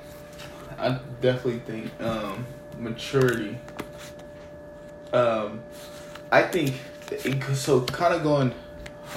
[0.77, 2.45] I definitely think um,
[2.77, 3.57] maturity.
[5.13, 5.61] Um,
[6.31, 6.73] I think
[7.11, 7.81] it, so.
[7.81, 8.53] Kind of going.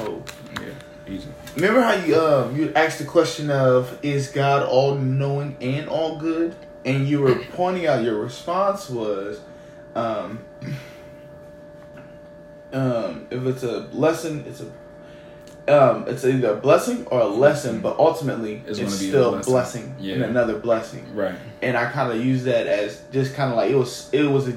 [0.01, 0.23] Oh,
[0.61, 0.69] yeah,
[1.07, 1.29] easy.
[1.55, 6.17] remember how you um you asked the question of is God all knowing and all
[6.19, 9.41] good, and you were pointing out your response was,
[9.95, 10.41] um,
[12.73, 14.67] um, if it's a lesson, it's a.
[15.67, 19.09] Um, it's either a blessing or a lesson, but ultimately It's it's, gonna be a
[19.09, 19.53] still a blessing.
[19.53, 20.15] blessing, Yeah.
[20.17, 21.37] and another blessing Right.
[21.63, 24.47] and I kind of use that as just kind of like it was it was
[24.47, 24.53] a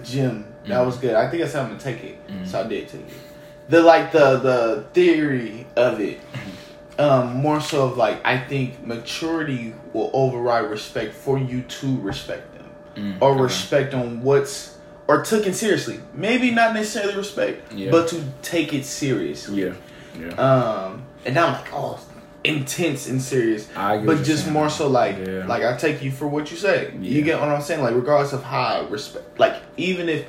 [0.68, 1.16] gem that was good.
[1.16, 2.48] I think I said I'm gonna take it, Mhm.
[2.48, 3.14] so I did take it.
[3.70, 6.20] The like the the theory of it,
[7.00, 12.54] um, more so of like I think maturity will override respect for you to respect
[12.54, 12.64] them
[12.98, 14.76] Mm, or respect on what's
[15.08, 16.00] or took it seriously.
[16.14, 17.92] Maybe not necessarily respect, Yeah.
[17.92, 19.64] but to take it seriously.
[19.64, 19.74] Yeah.
[20.20, 20.34] Yeah.
[20.34, 22.00] Um, and now I'm like, oh,
[22.44, 23.68] intense and serious.
[23.76, 25.46] I But just more so like, Yeah.
[25.46, 26.92] like I take you for what you say.
[27.00, 27.10] Yeah.
[27.10, 27.84] You get what I'm saying?
[27.84, 30.26] Like, regardless of how I respect, like even if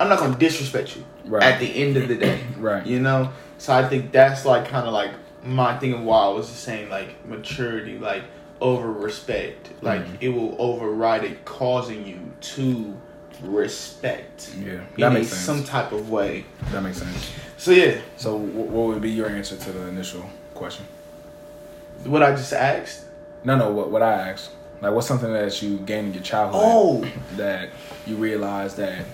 [0.00, 1.42] I'm not gonna disrespect you Right.
[1.42, 2.84] at the end of the day, Right.
[2.86, 3.30] You know.
[3.58, 5.10] So I think that's like kind of like
[5.44, 8.22] my thing of why I was just saying like maturity, like
[8.60, 10.16] over respect, like Mhm.
[10.20, 12.18] it will override it, causing you
[12.56, 12.94] to
[13.42, 14.72] respect Yeah.
[14.72, 15.40] in That makes sense.
[15.42, 16.44] some type of way.
[16.72, 17.30] that makes sense.
[17.56, 20.86] So yeah, So, what would be your answer to the initial question?
[22.04, 23.04] what I just asked.
[23.44, 23.70] No, no.
[23.70, 24.50] What what I asked?
[24.80, 27.04] Like, what's something that you gained in your childhood Oh.
[27.36, 27.68] that
[28.06, 29.04] you realized that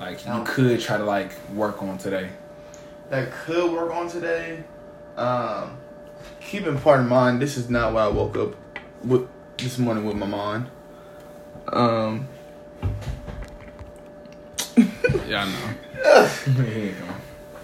[0.00, 0.42] like you Oh.
[0.46, 2.28] could try to like work on today?
[3.08, 4.64] that could work on today.
[5.16, 5.78] Um,
[6.40, 8.54] keep in part in mind, this is not why I woke up
[9.04, 9.28] with
[9.58, 10.66] this morning with my mind.
[11.72, 12.26] Um,
[15.28, 16.26] Yeah, I know.
[16.64, 16.94] Here you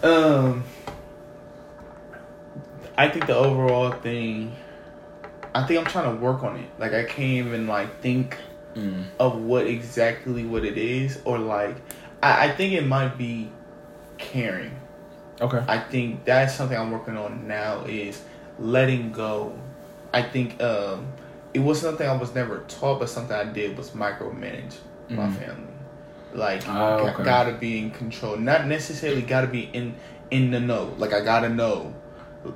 [0.02, 0.46] go.
[0.48, 0.64] um,
[2.96, 4.54] I think the overall thing,
[5.54, 6.68] I think I'm trying to work on it.
[6.78, 8.36] Like I can't even like think
[8.74, 9.04] Mm.
[9.20, 11.76] of what exactly what it is, or like
[12.22, 13.50] I, I think it might be
[14.18, 14.74] caring.
[15.40, 15.62] Okay.
[15.66, 18.22] I think that's something I'm working on now is
[18.58, 19.58] letting go
[20.14, 21.06] I think um,
[21.54, 24.74] it was something I was never taught, but something I did was micromanage
[25.08, 25.36] my Mhm.
[25.36, 25.72] family.
[26.34, 27.24] Like, Oh, okay.
[27.24, 28.36] gotta be in control.
[28.36, 29.94] Not necessarily gotta be in
[30.30, 30.92] in the know.
[30.98, 31.94] Like, I gotta know.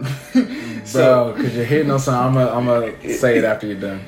[0.93, 2.43] Bro, because you're hitting on something.
[2.43, 4.01] I'm going I'm say it after you're done.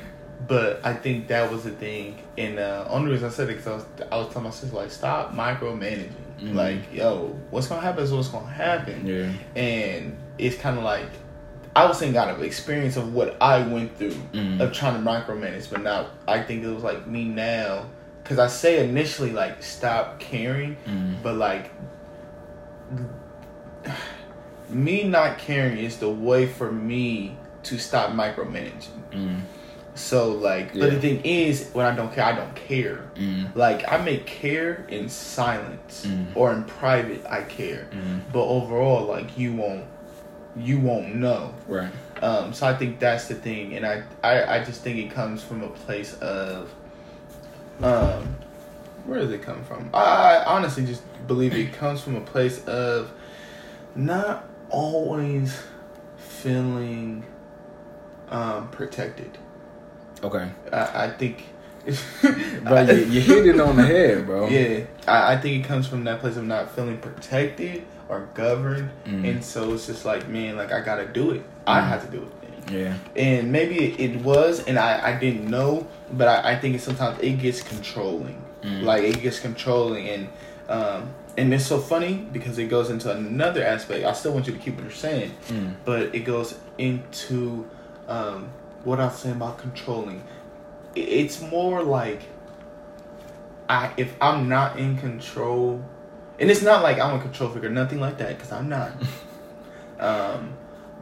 [0.47, 3.67] But I think that was the thing, and uh, only reason I said it because
[3.67, 6.11] I was, I was telling my sister like, stop micromanaging.
[6.39, 6.55] Mhm.
[6.55, 9.31] Like, yo, what's gonna happen is what's gonna happen, Yeah.
[9.61, 11.09] and it's kind of like
[11.75, 14.59] I was saying, out of experience of what I went through Mhm.
[14.61, 17.85] of trying to micromanage, but now I think it was like me now
[18.23, 21.15] because I say initially like stop caring, Mhm.
[21.21, 21.71] but like
[24.69, 29.41] me not caring is the way for me to stop micromanaging.
[29.99, 30.85] So like, Yeah.
[30.85, 33.01] but the thing is, when I don't care, I don't care.
[33.15, 33.53] Mm.
[33.53, 36.27] Like I may care in silence Mm.
[36.35, 37.25] or in private.
[37.29, 38.21] I care, Mm.
[38.31, 39.83] but overall, like you won't,
[40.55, 41.53] you won't know.
[41.67, 41.91] Right.
[42.21, 45.43] Um, so I think that's the thing, and I, I, I just think it comes
[45.43, 46.69] from a place of,
[47.81, 48.35] um,
[49.05, 49.89] where does it come from?
[49.93, 53.11] I, I honestly just believe it comes from a place of
[53.95, 55.61] not always
[56.17, 57.25] feeling
[58.29, 59.37] um, protected.
[60.23, 60.49] Okay.
[60.71, 61.45] I, I think.
[62.63, 64.47] Bro, you, you hit it on the head, bro.
[64.49, 68.89] Yeah, I, I think it comes from that place of not feeling protected or governed,
[69.05, 69.27] Mhm.
[69.29, 71.41] and so it's just like, man, like I gotta do it.
[71.65, 71.87] I Mhm.
[71.87, 72.71] have to do it.
[72.71, 72.93] Yeah.
[73.15, 76.81] And maybe it, it was, and I, I didn't know, but I, I think it,
[76.81, 78.39] sometimes it gets controlling.
[78.61, 78.83] Mm.
[78.83, 80.27] Like it gets controlling, and
[80.67, 84.05] um, and it's so funny because it goes into another aspect.
[84.05, 85.75] I still want you to keep what you're saying, Mm.
[85.85, 87.65] but it goes into
[88.07, 88.49] um,
[88.83, 90.23] what I was saying about controlling.
[90.95, 92.21] It's more like
[93.67, 95.83] I if I'm not in control,
[96.39, 98.91] and it's not like I'm a control figure, nothing like that, because I'm not.
[99.99, 100.53] um,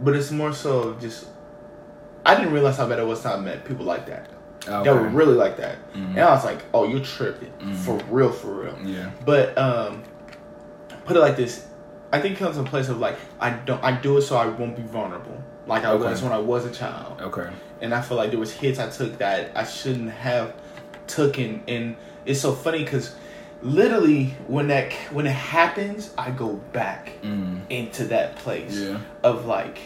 [0.02, 1.28] but it's more so just
[2.26, 4.28] I didn't realize how bad it was till I met people like that.
[4.68, 4.84] Okay.
[4.84, 6.10] That were really like that, Mhm.
[6.10, 7.76] and I was like, "Oh, you're tripping Mhm.
[7.76, 9.12] for real, for real." Yeah.
[9.26, 10.04] But um,
[11.06, 11.66] put it like this:
[12.12, 14.36] I think it comes in a place of like I don't I do it so
[14.36, 16.10] I won't be vulnerable, like I Okay.
[16.10, 17.48] was when I was a child, Okay.
[17.82, 20.54] And I feel like there was hits I took that I shouldn't have
[21.08, 23.16] taken, and it's so funny because
[23.62, 27.62] literally when that when it happens, I go back Mm.
[27.70, 28.98] into that place Yeah.
[29.24, 29.80] of like,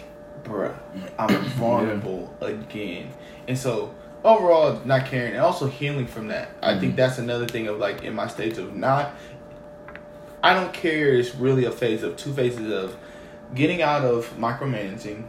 [0.44, 0.74] bruh,
[1.18, 3.10] I'm vulnerable again.
[3.48, 6.50] And so overall, not caring and also healing from that.
[6.62, 6.98] I think Mhm.
[6.98, 9.14] that's another thing of like in my stage of not.
[10.44, 12.96] I don't care is really a phase of two phases of
[13.54, 15.24] getting out of micromanaging,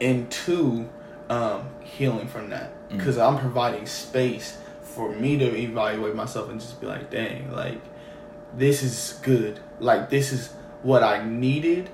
[0.00, 0.88] and two,
[1.28, 2.98] um, healing from that Mhm.
[2.98, 7.80] because I'm providing space for me to evaluate myself and just be like, dang, like
[8.56, 9.58] this is good.
[9.80, 10.50] Like this is
[10.82, 11.90] what I needed.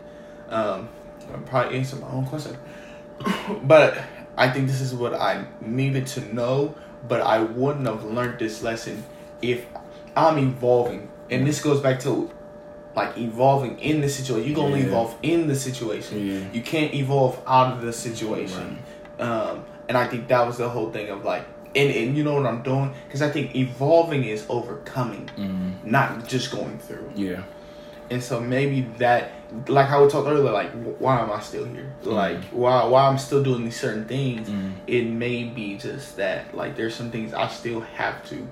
[0.51, 0.89] Um,
[1.33, 2.57] I'm probably answer my own question,
[3.65, 3.97] but
[4.37, 6.75] I think this is what I needed to know.
[7.09, 9.03] But I wouldn't have learned this lesson
[9.41, 9.65] if
[10.17, 11.09] I'm evolving.
[11.31, 12.31] And this goes back to
[12.95, 14.49] like evolving in the situation.
[14.49, 14.87] You can only Yeah.
[14.89, 16.27] evolve in the situation.
[16.27, 16.41] Yeah.
[16.53, 18.79] You can't evolve out of the situation.
[19.23, 22.35] Um, and I think that was the whole thing of like, and, and you know
[22.35, 22.93] what I'm doing?
[23.07, 25.85] Because I think evolving is overcoming, Mm.
[25.85, 27.11] not just going through.
[27.15, 27.43] Yeah.
[28.11, 29.31] And so maybe that,
[29.69, 31.91] like I was talked earlier, like why am I still here?
[32.03, 34.49] Like why why I'm still doing these certain things?
[34.51, 34.73] Mm.
[34.87, 38.47] It may be just that like there's some things I still have to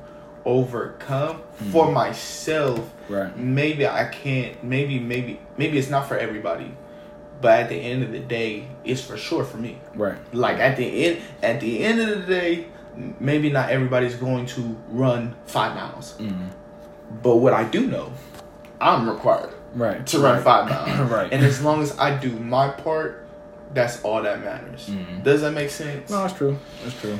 [0.46, 2.90] overcome for myself.
[3.08, 3.36] Right.
[3.36, 4.62] Maybe I can't.
[4.64, 6.72] Maybe maybe maybe it's not for everybody,
[7.40, 9.78] but at the end of the day, it's for sure for me.
[9.94, 10.16] Right.
[10.34, 12.66] Like at the end at the end of the day,
[13.18, 16.48] maybe not everybody's going to run five miles, Mm.
[17.22, 18.12] but what I do know,
[18.80, 20.04] I'm required Right.
[20.06, 20.42] to run Right.
[20.44, 21.10] five miles.
[21.10, 21.32] Right.
[21.32, 23.24] And as long as I do my part,
[23.72, 24.88] that's all that matters.
[24.90, 25.22] Mhm.
[25.22, 26.10] Does that make sense?
[26.10, 26.58] No, it's true.
[26.84, 27.18] It's true.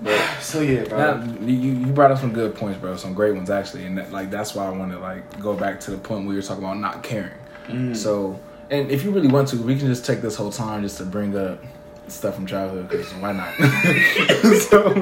[0.00, 0.98] But So yeah, bro.
[1.18, 2.96] Now, you you brought up some good points, bro.
[2.96, 5.80] Some great ones actually, and that, like that's why I want to like go back
[5.80, 7.38] to the point where you were talking about not caring.
[7.68, 7.96] Mm.
[7.96, 8.38] So,
[8.70, 11.04] and if you really want to, we can just take this whole time just to
[11.04, 11.62] bring up
[12.08, 13.54] stuff from childhood because why not?
[14.60, 14.92] so,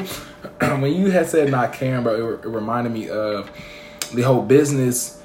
[0.78, 3.50] when you had said not caring, bro, it, it reminded me of
[4.12, 5.22] the whole business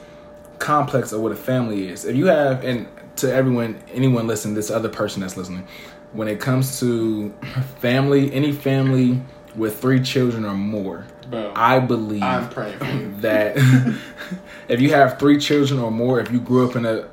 [0.59, 2.05] complex of what a family is.
[2.05, 5.67] If you have, and to everyone, anyone listening, this other person that's listening,
[6.13, 7.33] when it comes to
[7.79, 9.21] family, any family
[9.55, 13.15] with three children or more, Bro, I believe I'm praying for you.
[13.21, 13.55] that
[14.67, 17.07] if you have three children or more, if you grew up in a,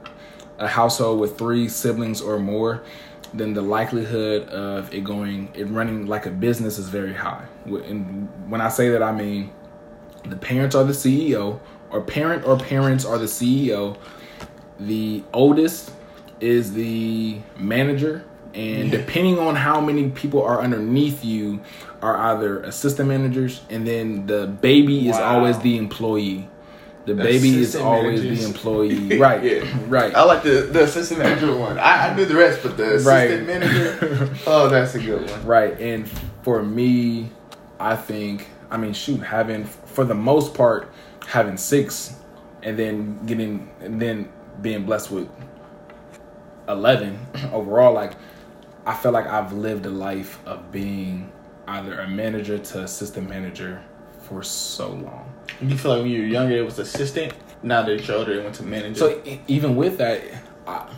[0.59, 2.83] a household with three siblings or more,
[3.35, 7.45] then the likelihood of it going, it running like a business is very high.
[7.67, 9.51] And when I say that, I mean
[10.25, 13.97] the parents are the CEO, or parent or parents are the CEO.
[14.81, 15.93] The oldest
[16.41, 21.61] is the manager, and depending on how many people are underneath you,
[22.03, 26.49] are either assistant managers, and then the baby is always the employee.
[27.07, 28.41] The baby is always managers.
[28.41, 29.19] the employee.
[29.21, 29.79] Right, Yeah.
[29.89, 30.15] right.
[30.15, 31.79] I like the, the assistant manager one.
[31.79, 33.61] I, I knew the rest, but the assistant Right.
[33.61, 35.47] manager, oh, that's a good one.
[35.47, 35.81] Right.
[35.81, 36.09] And
[36.43, 37.31] for me,
[37.79, 40.93] I think, I mean, shoot, having, for the most part,
[41.27, 42.17] having six
[42.63, 44.29] and then getting, and then
[44.61, 45.29] being blessed with
[46.69, 47.19] 11
[47.53, 48.13] overall, like,
[48.85, 51.31] I feel like I've lived a life of being
[51.69, 53.83] either a manager to assistant manager
[54.23, 55.26] for so long.
[55.61, 57.33] You feel like when you were younger, it was assistant.
[57.63, 58.95] Now that you're older, it went to manager.
[58.99, 60.23] So e- even with that,
[60.67, 60.93] I,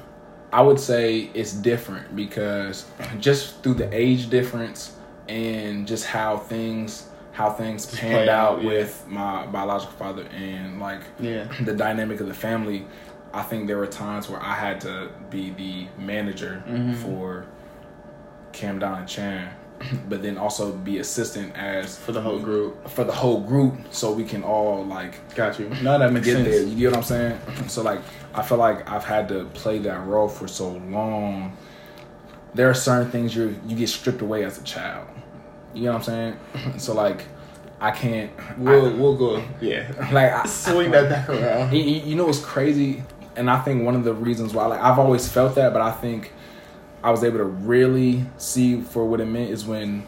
[0.53, 2.87] I would say it's different because
[3.21, 4.97] just through the age difference
[5.29, 8.69] and just how things how things panned out out, yeah.
[8.69, 12.85] with my biological father and like yeah, the dynamic of the family,
[13.33, 16.97] I think there were times where I had to be the manager Mhm.
[16.97, 17.47] for
[18.53, 19.51] Cam Don and Chan,
[20.09, 22.89] but then also be assistant as for the whole group.
[22.89, 25.69] for the whole group so we can all like Got you.
[25.83, 26.49] No, that makes get sense.
[26.49, 26.63] there.
[26.63, 27.41] You get what I'm saying?
[27.69, 28.01] So like,
[28.35, 31.57] I feel like I've had to play that role for so long.
[32.55, 35.07] There are certain things you you get stripped away as a child.
[35.75, 36.37] You know what I'm saying?
[36.79, 37.25] So like,
[37.81, 38.31] I can't.
[38.59, 39.43] We'll we'll go.
[39.61, 41.73] Yeah, like I, swing that back around.
[41.73, 43.03] you, you you know what's crazy,
[43.37, 45.93] and I think one of the reasons why like I've always felt that, but I
[45.93, 46.33] think
[47.03, 50.07] I was able to really see for what it meant is when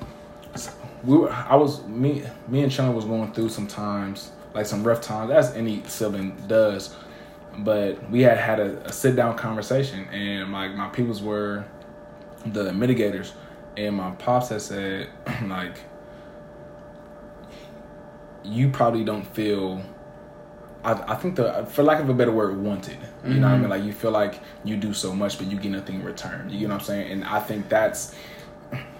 [1.04, 1.30] we were.
[1.30, 5.30] I was me me and Chandler was going through some times like some rough times
[5.30, 6.94] as any sibling does,
[7.58, 11.64] but we had had a, a sit down conversation and like my peoples were
[12.46, 13.32] the mitigators,
[13.76, 15.10] and my pops had said
[15.46, 15.78] like
[18.42, 19.82] you probably don't feel
[20.82, 22.98] I, I think the for lack of a better word wanted.
[23.24, 23.68] You know what I mean?
[23.68, 26.48] Like you feel like you do so much but you get nothing in return.
[26.48, 27.12] You get what I'm saying?
[27.12, 28.14] And I think that's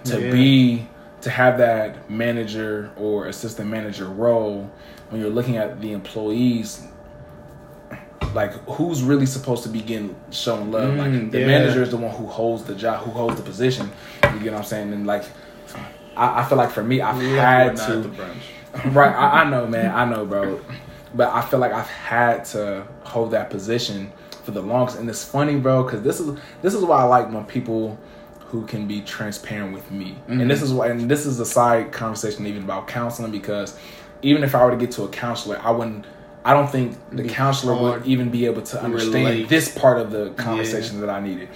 [0.05, 0.31] to Yeah.
[0.33, 0.88] be
[1.23, 4.71] to have that manager or assistant manager role
[5.11, 6.87] when you're looking at the employees
[8.35, 10.95] like who's really supposed to be getting shown love?
[10.95, 11.47] Mm, like the yeah.
[11.47, 13.90] manager is the one who holds the job who holds the position.
[14.23, 14.93] You get what I'm saying?
[14.93, 15.25] And like
[16.16, 18.95] I, I feel like for me I've had to at the brunch.
[18.95, 20.61] right, I, I know, man, I know, bro.
[21.14, 24.12] But I feel like I've had to hold that position
[24.44, 27.33] for the longest, and it's funny, bro, because this is this is why I like
[27.33, 27.99] when people
[28.46, 30.66] who can be transparent with me, and this mm-hmm.
[30.66, 33.77] is why, and this is a side conversation even about counseling because
[34.23, 36.07] even if I were to get to a counselor, I wouldn't.
[36.42, 39.49] I don't think the counselor would even be able to understand relate.
[39.51, 41.49] this part of the conversation that I needed.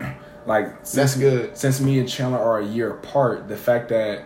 [0.46, 1.58] Like That's good.
[1.58, 4.24] since me and Chandler are a year apart, the fact that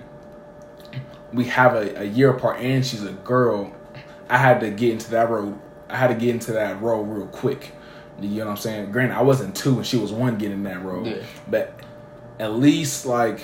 [1.32, 3.74] we have a, a year apart and she's a girl,
[4.32, 5.58] I had to get into that role.
[5.90, 7.72] I had to get into that role real quick.
[8.18, 8.90] You know what I'm saying?
[8.90, 11.22] Granted, I wasn't two and she was one getting that role, Yeah.
[11.48, 11.78] but
[12.40, 13.42] at least like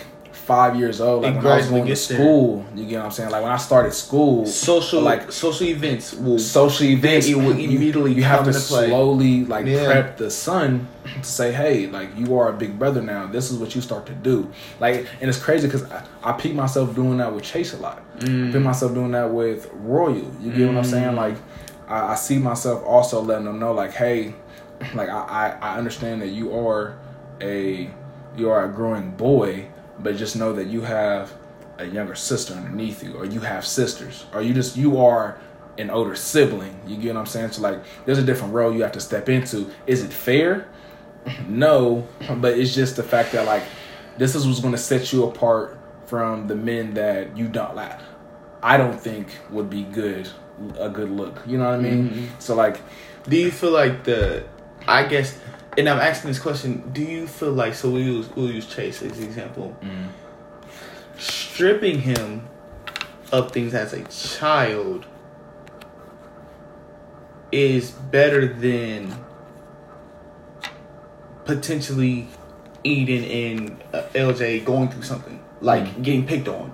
[0.49, 2.19] five years old, like It when I was going to gets there.
[2.19, 2.65] school.
[2.75, 3.31] You get what I'm saying?
[3.35, 8.13] Like when I started school, Social like social events will social events it will immediately
[8.15, 9.85] you, have to slowly like Yeah.
[9.85, 10.89] prep the son
[11.23, 14.05] to say hey like you are a big brother now this is what you start
[14.07, 14.37] to do
[14.85, 17.99] like and it's crazy because I, I peep myself doing that with chase a lot
[18.19, 18.49] Mm.
[18.49, 21.37] I peep myself doing that with royal you get what i'm saying like
[21.89, 24.35] I, I see myself also letting them know like hey
[24.95, 26.99] like I, I i understand that you are
[27.41, 27.89] a
[28.37, 29.69] you are a growing boy
[30.01, 31.33] but just know that you have
[31.79, 35.39] a younger sister underneath you or you have sisters or you just you are
[35.79, 37.51] an older sibling you get what i'm saying?
[37.53, 39.71] So like there's a different role you have to step into.
[39.87, 40.69] Is it fair?
[41.47, 42.07] No
[42.41, 43.63] but it's just the fact that like
[44.17, 48.01] this is what's going to set you apart from the men that you don't like.
[48.63, 50.29] I don't think would be good
[50.79, 52.11] a good look you know what i mean?
[52.11, 52.25] Mm-hmm.
[52.41, 52.81] So like
[53.29, 54.45] Do you feel like the?
[54.87, 55.39] I guess,
[55.79, 56.91] and I'm asking this question.
[56.93, 59.75] Do you feel like so we use we'll use Chase as an example.
[61.17, 62.47] Stripping him
[63.33, 65.07] of things as a child
[67.51, 69.15] is better than
[71.45, 72.29] potentially
[72.85, 76.73] Eden and uh, LJ going through something like getting picked on,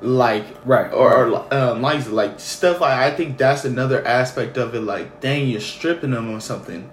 [0.00, 4.74] like Right, or, or um, Liza, like stuff like I think that's another aspect of
[4.74, 4.80] it.
[4.80, 6.90] Like, dang, you're stripping them or something,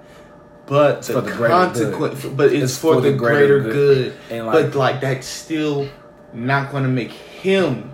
[0.70, 4.14] but the, the consequence, but it's, It's for, for the, the greater, greater good.
[4.30, 4.38] good.
[4.38, 5.90] And, but like- like that's still
[6.34, 7.92] not going to make him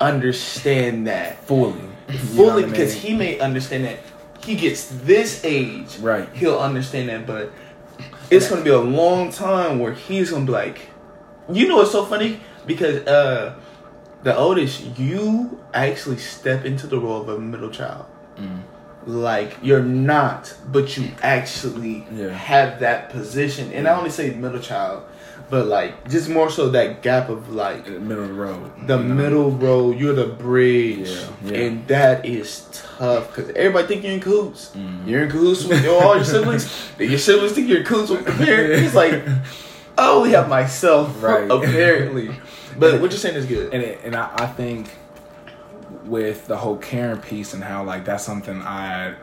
[0.00, 3.02] understand that fully You know fully what I because mean?
[3.02, 3.98] he may understand that
[4.44, 6.28] he gets this age, Right.
[6.34, 7.50] He'll understand that, but
[8.30, 10.88] it's going to be a long time where he's going to be like,
[11.52, 13.54] you know, it's so funny because uh
[14.22, 18.06] the oldest, you actually step into the role of a middle child.
[19.06, 22.28] Like you're not, but you actually Yeah.
[22.30, 23.72] have that position.
[23.72, 25.02] And I only say middle child,
[25.50, 28.70] but like just more so that gap of like the middle road.
[28.86, 29.98] the middle road.
[29.98, 31.58] You're the bridge, Yeah, yeah.
[31.66, 34.70] and that is tough because everybody think you're in cahoots.
[34.76, 35.06] Mhm.
[35.06, 36.66] You're in cahoots with your, all your siblings.
[36.98, 38.82] Your siblings think you're in cahoots with the parents.
[38.86, 39.22] It's like
[39.98, 41.50] I only have myself, Right.
[41.50, 42.30] apparently.
[42.76, 43.72] But what you're saying is good.
[43.72, 44.88] and it, and I, I think
[46.04, 49.16] with the whole caring piece and how like that's something I had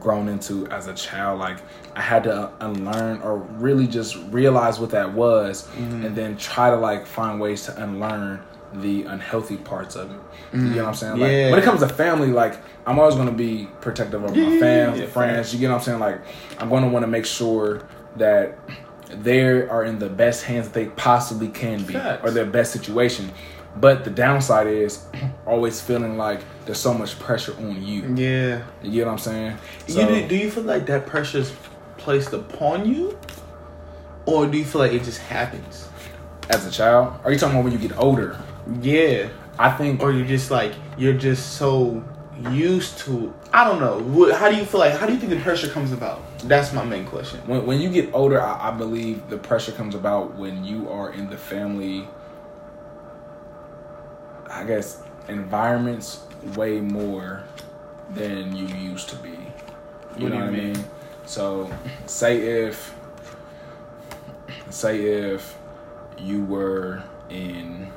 [0.00, 1.38] grown into as a child.
[1.38, 1.58] Like
[1.94, 6.06] I had to uh, unlearn or really just realize what that was, mm-hmm.
[6.06, 8.42] and then try to like find ways to unlearn
[8.74, 10.20] the unhealthy parts of it.
[10.52, 11.18] You know what I'm saying?
[11.18, 11.50] Like Yeah.
[11.50, 15.06] when it comes to family, like I'm always gonna be protective of my fam, yeah,
[15.06, 15.52] friends.
[15.52, 15.98] You get what I'm saying?
[16.00, 16.20] Like
[16.58, 18.58] I'm gonna want to make sure that
[19.08, 22.22] they are in the best hands that they possibly can be, Facts.
[22.24, 23.32] or their best situation.
[23.76, 25.04] But the downside is
[25.46, 28.14] always feeling like there's so much pressure on you.
[28.14, 28.62] yeah.
[28.82, 29.56] You get what I'm saying?
[29.86, 31.52] you So- do, do you feel like that pressure's
[31.96, 33.18] placed upon you,
[34.26, 35.86] or do you feel like it just happens?
[36.48, 38.36] as a child, are you talking about when you get older?
[38.82, 39.28] Yeah.
[39.56, 42.02] I think Or you're just like you're just so
[42.50, 43.32] used to.
[43.52, 44.00] I don't know.
[44.00, 44.94] What, how do you feel like?
[44.96, 46.20] How do you think the pressure comes about?
[46.48, 47.38] That's my main question.
[47.46, 51.12] when, when you get older, I, I believe the pressure comes about when you are
[51.12, 52.08] in the family,
[54.50, 56.20] I guess, environments
[56.56, 57.42] way more
[58.10, 59.28] than you used to be.
[59.30, 60.72] You What know what I mean?
[60.72, 60.84] mean?
[61.26, 61.70] So,
[62.06, 62.92] say if,
[64.70, 65.56] say if
[66.18, 67.90] you were in,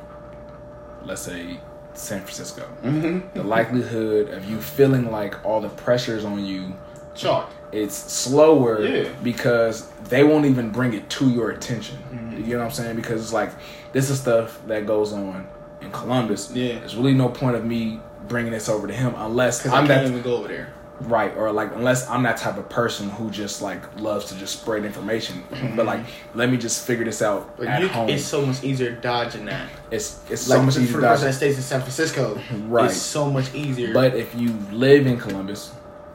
[1.03, 1.59] let's say,
[1.93, 3.37] San Francisco, Mm-hmm.
[3.37, 6.73] the likelihood of you feeling like all the pressures on you
[7.15, 7.51] Chalk.
[7.71, 9.09] it's slower Yeah.
[9.23, 11.97] because they won't even bring it to your attention.
[12.11, 12.43] Mm-hmm.
[12.45, 12.95] You know what I'm saying?
[12.95, 13.51] Because it's like
[13.91, 15.47] this is stuff that goes on
[15.83, 16.51] in Columbus.
[16.53, 16.79] Yeah.
[16.79, 19.87] There's really no point of me bringing this over to him unless I'm I can't
[19.89, 20.73] that even go over there.
[21.01, 24.61] right or like unless I'm that type of person who just like loves to just
[24.61, 25.43] spread information.
[25.75, 27.57] but like let me just figure this out Mm-hmm.
[27.57, 28.09] But at you, home.
[28.09, 29.67] it's so much easier dodging that.
[29.91, 31.01] it's it's Like so much for easier.
[31.01, 32.85] the to person that stays in San Francisco, Right.
[32.85, 33.93] it's so much easier.
[33.93, 35.71] But if you live in Columbus,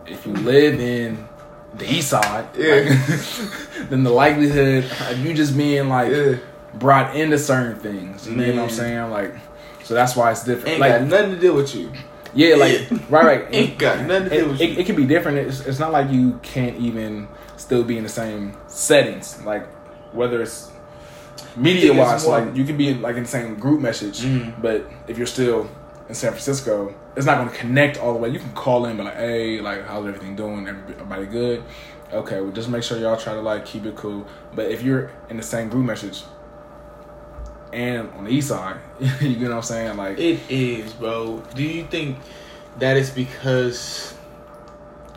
[0.07, 1.29] if you live in
[1.75, 2.75] the east side, Yeah.
[2.75, 6.37] like, then the likelihood of you just being like Yeah.
[6.75, 9.11] brought into certain things, you know what I'm saying?
[9.11, 9.35] Like,
[9.89, 10.69] so that's why it's different.
[10.69, 11.91] ain't like, got nothing to do with you.
[12.35, 13.45] yeah, like right, right.
[13.55, 14.77] Ain't got nothing to It, do with it, you.
[14.81, 15.39] it can be different.
[15.39, 17.27] It's, it's not like you can't even
[17.57, 19.43] still be in the same settings.
[19.45, 19.67] Like
[20.13, 20.71] whether it's
[21.57, 24.61] media wise, like you can be like in the same group message, Mm.
[24.61, 25.71] but if you're still
[26.09, 28.29] in San Francisco, it's not going to connect all the way.
[28.29, 30.69] You can call in, but like, hey, like how's everything doing?
[30.69, 31.65] Everybody good?
[32.13, 34.27] Okay, well, just make sure y'all try to like keep it cool.
[34.55, 36.25] But if you're in the same group message
[37.73, 38.77] and on the east side,
[39.21, 39.97] you get what I'm saying?
[39.97, 41.43] Like, It is, bro.
[41.55, 42.19] Do you think
[42.79, 44.15] that is because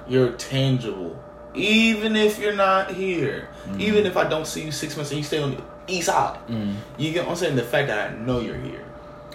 [0.08, 1.22] you're tangible?
[1.54, 3.80] Even if you're not here, Mm-hmm.
[3.82, 6.40] even if I don't see you six months and you stay on the east side,
[6.48, 7.56] mm, you get what I'm saying?
[7.56, 8.84] The fact that I know you're here,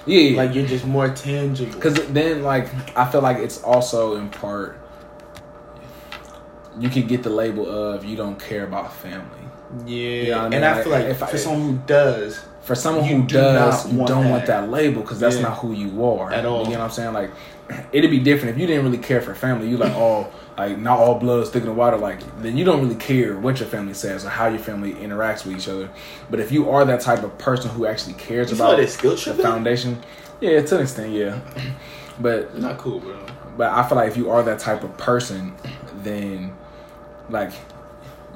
[0.04, 0.36] yeah, yeah.
[0.36, 1.72] like you're just more tangible.
[1.72, 4.80] Because then, like, I feel like it's also in part
[6.80, 9.28] you could get the label of you don't care about family.
[9.86, 10.52] yeah, know I mean?
[10.54, 13.34] and I Like, feel like if I- someone who does, For someone You who do
[13.36, 14.62] does, you want don't want that.
[14.62, 15.42] that label because that's Yeah.
[15.42, 16.64] not who you are At all.
[16.64, 17.12] You know what I'm saying?
[17.14, 17.30] Like,
[17.92, 19.68] it'd be different if you didn't really care for family.
[19.68, 20.26] You like, oh,
[20.58, 21.96] like not all blood's thick in the water.
[21.96, 25.46] Like, then you don't really care what your family says or how your family interacts
[25.46, 25.88] with each other.
[26.30, 28.94] But if you are that type of person who actually cares you about like it's
[28.94, 30.02] skill the foundation,
[30.40, 31.38] yeah, to an extent, yeah.
[32.20, 33.16] But It's not cool, bro.
[33.56, 35.54] But I feel like if you are that type of person,
[36.02, 36.52] then
[37.30, 37.52] like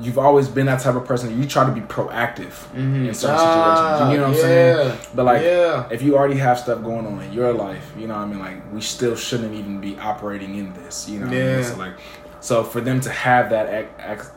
[0.01, 1.39] you've always been that type of person.
[1.41, 3.81] You try to be proactive in certain situations.
[4.11, 4.99] You know what I'm saying?
[5.15, 5.89] But like Ah, yeah.
[5.91, 8.39] if you already have stuff going on in your life, you know what I mean?
[8.39, 11.09] Like we still shouldn't even be operating in this.
[11.09, 11.55] You know what I Yeah.
[11.57, 11.65] mean?
[11.65, 11.93] So like
[12.41, 13.89] so for them to have that ac-
[14.21, 14.31] ac-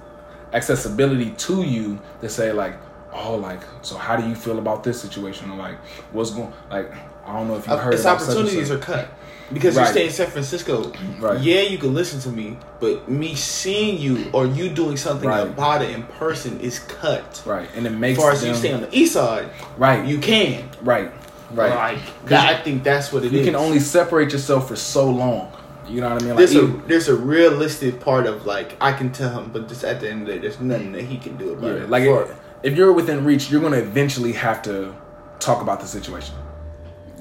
[0.54, 2.76] accessibility to you to say like,
[3.14, 5.50] oh like so how do you feel about this situation?
[5.52, 5.78] Or like
[6.12, 6.92] what's going like
[7.26, 9.08] I don't know if you heard its opportunities are cut
[9.52, 9.88] because Right.
[9.88, 10.92] you stay in San Francisco.
[11.20, 11.40] Right.
[11.42, 15.42] Yeah, you can listen to me, but me seeing you or you doing something Right.
[15.46, 17.42] about it in person is cut.
[17.46, 20.18] Right, and it As makes far as you stay on the east side, right, you
[20.20, 20.64] can.
[20.82, 21.12] right,
[21.54, 21.76] right.
[21.96, 23.34] Like that, I think that's what it is.
[23.34, 25.50] you can only separate yourself for so long.
[25.88, 26.36] You know what I mean?
[26.36, 29.84] Like, there's a there's a realistic part of like I can tell him, but just
[29.84, 31.90] at the end of the day, there's nothing that he can do about yeah, it.
[31.90, 32.32] like For- if,
[32.72, 34.94] if you're within reach, you're gonna eventually have to
[35.40, 36.36] talk about the situation.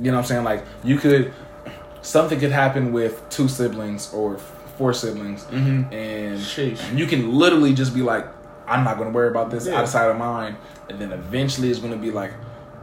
[0.01, 0.45] You know what I'm saying?
[0.45, 1.33] Like you could,
[2.03, 4.38] something could happen with two siblings or
[4.78, 5.92] four siblings, Mhm.
[5.92, 6.78] and Sheesh.
[6.96, 8.26] you can literally just be like,
[8.66, 9.80] "I'm not gonna worry about this Yeah.
[9.80, 10.57] outside of mine,"
[10.88, 12.32] and then eventually it's gonna be like,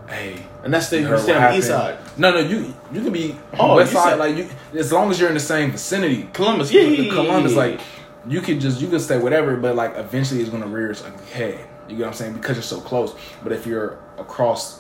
[0.07, 1.95] hey, And that's the you stay on the east side.
[2.17, 4.47] No, no, you you can be Oh, west side, said- like you
[4.77, 6.27] as long as you're in the same vicinity.
[6.33, 7.79] Columbus, yeah, yeah, yeah, Columbus, like
[8.27, 11.25] you could just you could say whatever, but like eventually it's gonna rear its ugly
[11.31, 11.59] head.
[11.87, 12.33] You get what I'm saying?
[12.33, 13.13] Because you're so close.
[13.43, 14.79] But if you're across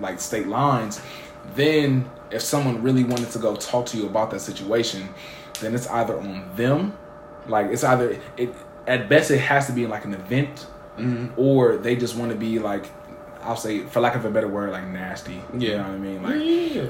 [0.00, 1.00] like state lines,
[1.54, 5.08] then if someone really wanted to go talk to you about that situation,
[5.60, 6.96] then it's either on them,
[7.48, 8.54] like it's either it
[8.86, 10.66] at best it has to be like an event,
[10.98, 11.38] Mm-hmm.
[11.38, 12.86] or they just want to be like.
[13.42, 15.34] I'll say, for lack of a better word, like nasty.
[15.54, 15.76] You Yeah.
[15.76, 16.22] know what I mean?
[16.22, 16.34] Like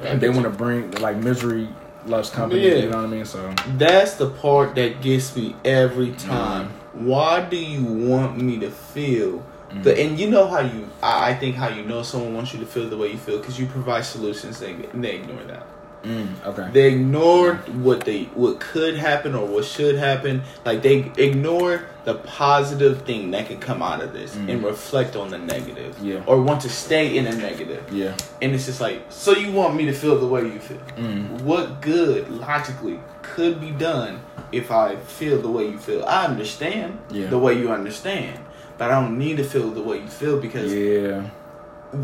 [0.05, 1.69] Yeah, they want to bring like misery
[2.07, 2.67] loves company.
[2.67, 2.75] Yeah.
[2.77, 3.25] You know what I mean?
[3.27, 6.69] So That's the part that gets me every time.
[6.69, 7.07] Mm-hmm.
[7.09, 9.45] Why do you want me to feel?
[9.83, 12.61] The, and you know how you, I, I think how you know someone wants you
[12.61, 15.67] to feel the way you feel because you provide solutions they, and they ignore that.
[16.05, 16.69] mm, okay.
[16.73, 17.55] They ignore
[17.85, 20.43] what they what could happen or what should happen.
[20.65, 25.31] Like they ignore the positive thing that can come out of this and reflect on
[25.31, 25.99] the negative.
[26.01, 26.23] Yeah.
[26.27, 27.83] Or want to stay in the negative.
[27.93, 28.15] yeah.
[28.41, 30.79] And it's just like, so you want me to feel the way you feel?
[30.97, 31.41] Mm.
[31.43, 34.21] What good logically could be done
[34.53, 36.05] if I feel the way you feel?
[36.05, 37.27] I understand Yeah.
[37.27, 38.39] the way you understand,
[38.79, 41.23] but I don't need to feel the way you feel because Yeah.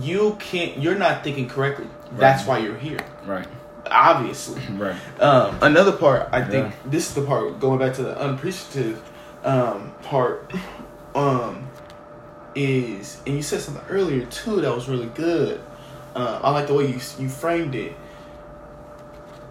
[0.01, 0.79] you can't.
[0.79, 1.87] You're not thinking correctly.
[2.13, 3.01] That's why you're here.
[3.27, 3.47] Right.
[3.91, 4.63] Obviously.
[4.79, 4.97] Right.
[5.21, 6.91] Um, another part, I think Yeah.
[6.91, 9.01] this is the part going back to the unappreciative
[9.45, 10.53] um, part.
[11.15, 11.69] Um,
[12.55, 15.61] is and you said something earlier too that was really good.
[16.15, 17.93] Uh, I like the way you you framed it.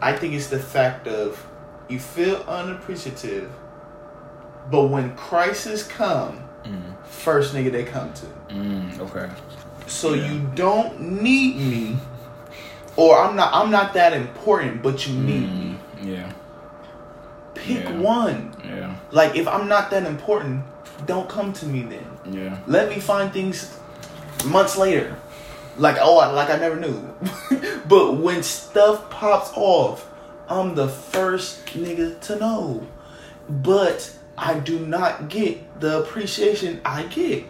[0.01, 1.45] I think it's the fact of
[1.87, 3.51] you feel unappreciative,
[4.71, 6.95] but when crisis come, Mm.
[7.05, 8.25] first nigga they come to.
[8.53, 8.99] Mm.
[8.99, 9.29] Okay.
[9.87, 10.31] So Yeah.
[10.31, 11.97] you don't need me,
[12.95, 13.53] or I'm not.
[13.53, 15.77] I'm not that important, but you need me.
[16.01, 16.05] Mm.
[16.15, 16.31] Yeah.
[17.55, 17.97] Pick Yeah.
[17.99, 18.53] one.
[18.63, 18.95] Yeah.
[19.11, 20.63] Like if I'm not that important,
[21.05, 22.05] don't come to me then.
[22.31, 22.57] Yeah.
[22.67, 23.77] Let me find things
[24.45, 25.15] months later.
[25.77, 27.01] Like oh, I, like I never knew.
[27.87, 30.07] but when stuff pops off,
[30.47, 32.85] I'm the first nigga to know.
[33.49, 34.11] But
[34.41, 37.45] I do not get the appreciation I get.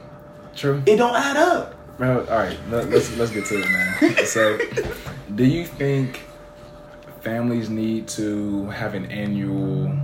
[0.56, 0.84] True.
[0.86, 1.98] It don't add up.
[1.98, 2.58] Bro, all right.
[2.70, 4.26] Let, let's let's get to it, man.
[4.26, 4.60] So,
[5.36, 6.20] do you think
[7.22, 9.98] families need to have an annual?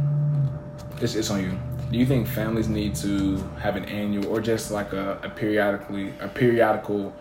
[1.01, 1.59] It's it's on you.
[1.91, 6.13] Do you think families need to have an annual or just like a, a periodically
[6.21, 7.13] a periodical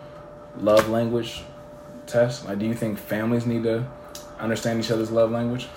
[0.59, 1.43] love language
[2.05, 2.45] test?
[2.45, 3.85] Like, do you think families need to
[4.39, 5.67] understand each other's love language?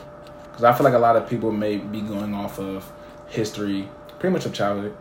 [0.44, 2.88] Because I feel like a lot of people may be going off of
[3.30, 4.94] history, pretty much of childhood.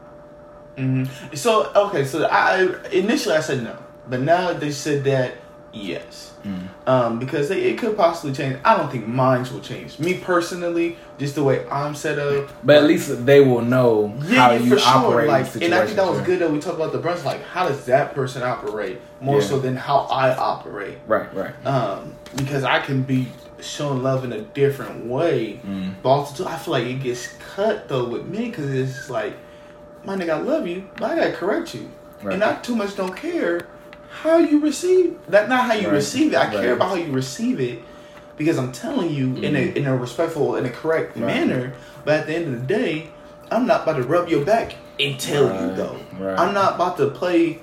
[0.78, 1.04] hmm
[1.34, 3.78] So okay, so I initially I said no,
[4.08, 5.34] but now they said that
[5.74, 6.34] yes,
[6.88, 8.58] um, because they, it could possibly change.
[8.64, 10.00] I don't think minds will change.
[10.00, 12.50] Me personally, just the way I'm set up.
[12.64, 14.88] But at least they will know Yeah, how yeah, you for sure.
[14.98, 15.26] operate.
[15.26, 17.24] in Like, and I think that was good that we talked about the brunch.
[17.26, 19.48] Like, how does that person operate more Yeah.
[19.48, 20.98] so than how I operate?
[21.08, 21.54] Right, right.
[21.68, 23.28] Um, because I can be
[23.64, 25.94] showing love in a different way, Mm.
[26.04, 29.34] but also too, I feel like it gets cut though with me because it's like,
[30.06, 31.90] my nigga, I love you, but I gotta correct you,
[32.24, 32.34] Right.
[32.34, 33.68] and I too much don't care
[34.24, 35.50] how you receive that.
[35.50, 35.94] Not how you Right.
[35.96, 36.38] receive it.
[36.38, 36.54] I Right.
[36.54, 37.80] care about how you receive it
[38.38, 41.26] because I'm telling you in a in a respectful and a correct Mm-hmm.
[41.26, 41.74] Manner.
[42.06, 43.10] But at the end of the day,
[43.52, 45.98] I'm not about to rub your back and tell you though.
[46.38, 47.60] I'm not about to play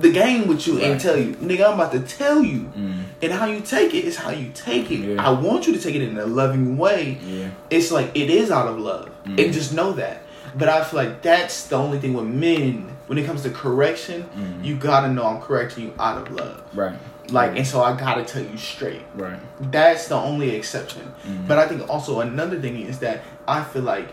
[0.00, 1.66] the game with you and tell you, nigga.
[1.66, 2.70] I'm about to tell you.
[2.78, 2.97] Mm.
[3.20, 5.00] And how you take it is how you take it.
[5.00, 5.26] Yeah.
[5.26, 7.18] I want you to take it in a loving way.
[7.24, 7.50] Yeah.
[7.68, 9.10] It's like it is out of love.
[9.24, 9.42] Mm.
[9.44, 10.22] And just know that.
[10.56, 12.96] But I feel like that's the only thing with men.
[13.06, 14.64] When it comes to correction, Mm.
[14.64, 16.62] you gotta know I'm correcting you out of love.
[16.74, 16.94] Right.
[17.30, 19.02] Like, and so I gotta tell you straight.
[19.14, 19.38] Right.
[19.72, 21.12] That's the only exception.
[21.26, 21.48] Mm.
[21.48, 24.08] But I think also another thing is that I feel like,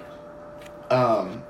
[0.90, 1.44] um,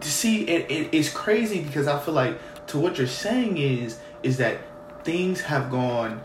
[0.00, 2.38] to see it, it it's crazy because I feel like
[2.68, 4.58] to what you're saying is is that
[5.04, 6.20] things have gone.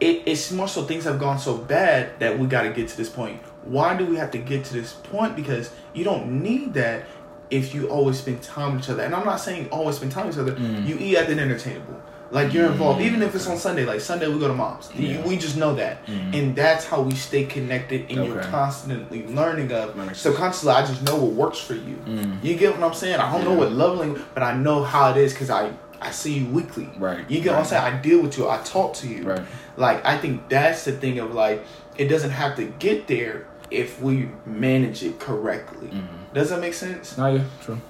[0.00, 2.96] It, it's more so things have gone so bad that we got to get to
[2.96, 3.40] this point.
[3.64, 5.36] Why do we have to get to this point?
[5.36, 7.04] Because you don't need that
[7.50, 9.02] if you always spend time with each other.
[9.04, 10.52] And I'm not saying always spend time with each other.
[10.52, 10.86] Mm.
[10.86, 12.00] You eat at the dinner table.
[12.30, 13.84] Like you're involved, even if it's on Sunday.
[13.84, 14.90] Like Sunday, we go to mom's.
[14.96, 15.26] You- Yeah.
[15.26, 16.34] We just know that, Mm.
[16.34, 18.06] and that's how we stay connected.
[18.10, 19.94] And you're constantly learning of.
[20.16, 21.96] So constantly, I just know what works for you.
[22.06, 22.42] Mm.
[22.42, 23.20] You get what I'm saying?
[23.20, 25.70] I don't know what love language, but I know how it is because I
[26.04, 26.88] I see you weekly.
[26.98, 27.28] Right.
[27.30, 27.82] You get what I'm saying?
[27.94, 28.48] I deal with you.
[28.48, 29.24] I talk to you.
[29.24, 29.42] Right.
[29.76, 31.64] Like I think that's the thing of like
[31.96, 35.88] it doesn't have to get there if we manage it correctly.
[35.88, 36.06] Mm.
[36.34, 37.16] Does that make sense?
[37.18, 37.80] No, yeah, true.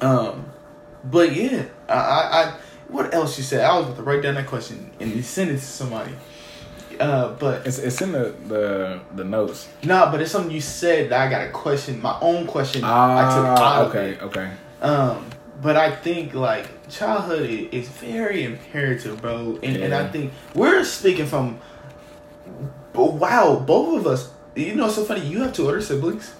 [0.00, 0.46] Um,
[1.04, 2.54] but yeah, I, I, I
[2.88, 3.64] what else you said?
[3.64, 6.12] I was about to write down that question and you send it to somebody.
[6.98, 9.68] Uh, but It's it's in the the, the notes.
[9.84, 12.82] nah, but it's something you said that I got a question, my own question.
[12.82, 14.22] I took Ah, out okay, of it.
[14.38, 14.50] okay.
[14.82, 15.26] Um,
[15.62, 19.58] but I think like childhood is, very imperative, bro.
[19.62, 21.58] And and I think we're speaking from.
[22.94, 24.30] Wow, both of us.
[24.56, 25.26] You know, it's so funny.
[25.26, 26.32] You have two older siblings.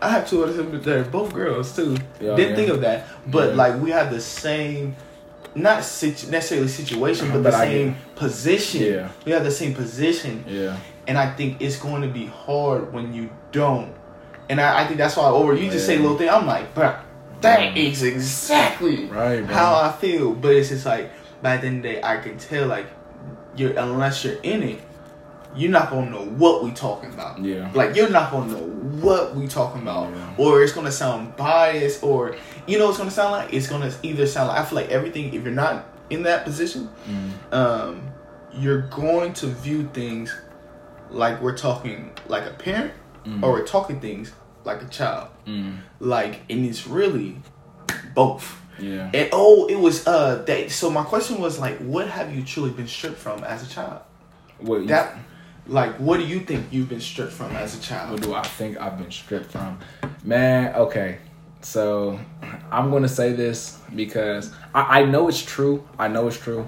[0.00, 0.84] I have two other siblings.
[0.84, 1.96] They're both girls too.
[2.20, 2.56] Yeah, Didn't yeah.
[2.56, 3.54] think of that, but Yeah.
[3.56, 4.94] like we have the same,
[5.54, 8.82] not situ- necessarily situation, but, But the I same get- position.
[8.82, 9.08] Yeah.
[9.24, 10.76] We have the same position, Yeah.
[11.08, 13.92] and I think it's going to be hard when you don't.
[14.48, 16.02] And I, I think that's why over you just say Yeah.
[16.02, 16.28] little thing.
[16.28, 16.94] I'm like, bro,
[17.44, 19.54] that is exactly Right, bro.
[19.54, 20.34] how I feel.
[20.34, 21.10] But it's just like
[21.42, 22.86] by the end of the day, I can tell like
[23.56, 24.80] you're unless you're in it,
[25.54, 27.38] you're not gonna know what we talking about.
[27.40, 27.70] Yeah.
[27.74, 28.66] Like you're not gonna know
[29.04, 30.34] what we talking about, Yeah.
[30.38, 32.34] or it's gonna sound biased, or
[32.66, 34.90] you know, what it's gonna sound like it's gonna either sound like I feel like
[34.90, 35.32] everything.
[35.32, 37.54] If you're not in that position, Mm.
[37.56, 38.02] um,
[38.52, 40.34] you're going to view things
[41.10, 42.92] like we're talking like a parent,
[43.42, 44.32] or we're talking things
[44.64, 45.28] like a child.
[45.46, 45.78] Mm.
[46.00, 47.36] Like, and it's really
[48.14, 48.60] both.
[48.78, 49.10] Yeah.
[49.14, 50.70] And oh, it was uh that.
[50.70, 54.02] So my question was like, what have you truly been stripped from as a child?
[54.58, 55.16] What That,
[55.66, 58.12] like, what do you think you've been stripped from as a child?
[58.12, 59.78] What do I think I've been stripped from?
[60.24, 61.18] Man, okay.
[61.60, 62.18] So
[62.70, 65.86] I'm gonna say this because I, I know it's true.
[65.98, 66.64] I know it's true.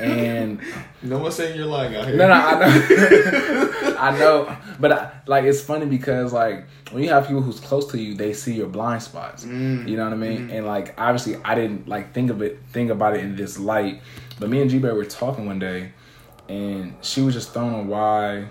[0.00, 0.60] And
[1.02, 2.16] No one saying you're lying out here.
[2.16, 7.08] no, no, I know, I know, but I, like it's funny because like when you
[7.10, 9.44] have people who's close to you, they see your blind spots.
[9.44, 9.88] Mm.
[9.88, 10.38] You know what I mean?
[10.42, 10.50] Mm-hmm.
[10.50, 14.02] And like obviously, I didn't like think of it, think about it in this light.
[14.38, 15.92] But me and G Bear were talking one day,
[16.48, 18.48] and she was just thrown on why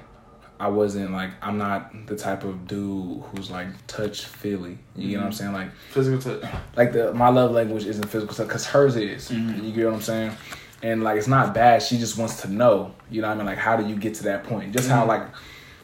[0.59, 4.77] I wasn't like I'm not the type of dude who's like touch feely.
[4.95, 5.37] You get what I'm mm-hmm.
[5.37, 5.53] saying?
[5.53, 6.51] Like Physical touch.
[6.75, 9.29] like the my love language isn't physical touch because hers is.
[9.29, 9.65] Mm-hmm.
[9.65, 10.31] You get what I'm saying?
[10.85, 11.81] And like it's not bad.
[11.81, 12.93] She just wants to know.
[13.09, 13.45] You know what I mean?
[13.47, 14.71] Like how do you get to that point?
[14.71, 15.09] Just how mm-hmm.
[15.09, 15.23] like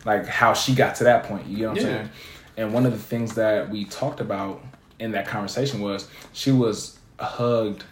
[0.06, 1.47] like how she got to that point.
[1.47, 2.10] You know what I'm saying?
[2.56, 4.64] And one of the things that we talked about
[4.99, 7.84] in that conversation was she was hugged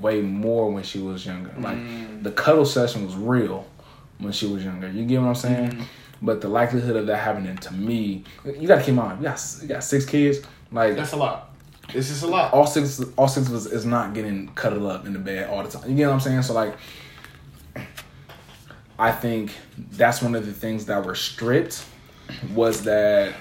[0.00, 1.54] way more when she was younger.
[1.56, 2.24] Like mm.
[2.24, 3.64] the cuddle session was real
[4.18, 4.90] when she was younger.
[4.90, 5.70] You get what I'm saying?
[5.70, 5.82] Mm-hmm.
[6.22, 9.56] But the likelihood of that happening to me, you gotta keep in mind, you got
[9.62, 10.38] you got six kids.
[10.72, 11.52] Like That's a lot.
[11.92, 12.52] This just a lot.
[12.52, 15.62] all six all six of us is not getting cuddled up in the bed all
[15.62, 15.88] the time.
[15.88, 16.42] You get what I'm saying?
[16.42, 16.76] So like
[18.98, 19.52] I think
[19.92, 21.84] that's one of the things that were stripped
[22.54, 23.34] was that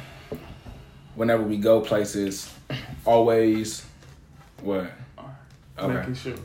[1.16, 2.54] whenever we go places,
[3.06, 3.86] always
[4.62, 4.92] what?
[5.78, 5.94] Okay.
[5.94, 6.36] Making sure.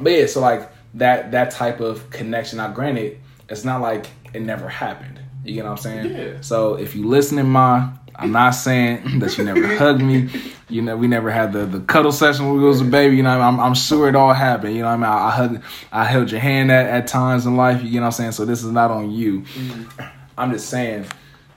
[0.00, 2.58] But yeah, so like that that type of connection.
[2.58, 5.20] Now, granted, it's not like it never happened.
[5.44, 6.14] You get what I'm saying?
[6.14, 6.40] Yeah.
[6.40, 10.28] So if you listening, ma, I'm not saying that you never hugged me.
[10.68, 13.16] You know, we never had the, the cuddle session when we was a baby.
[13.16, 14.74] You know, I'm I'm sure it all happened.
[14.74, 15.62] You know, what I mean, I, I hug,
[15.92, 17.82] I held your hand at, at times in life.
[17.82, 18.32] You know what I'm saying?
[18.32, 19.42] So this is not on you.
[19.42, 20.10] Mm.
[20.36, 21.06] I'm just saying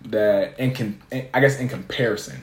[0.05, 2.41] that in, con- in I guess in comparison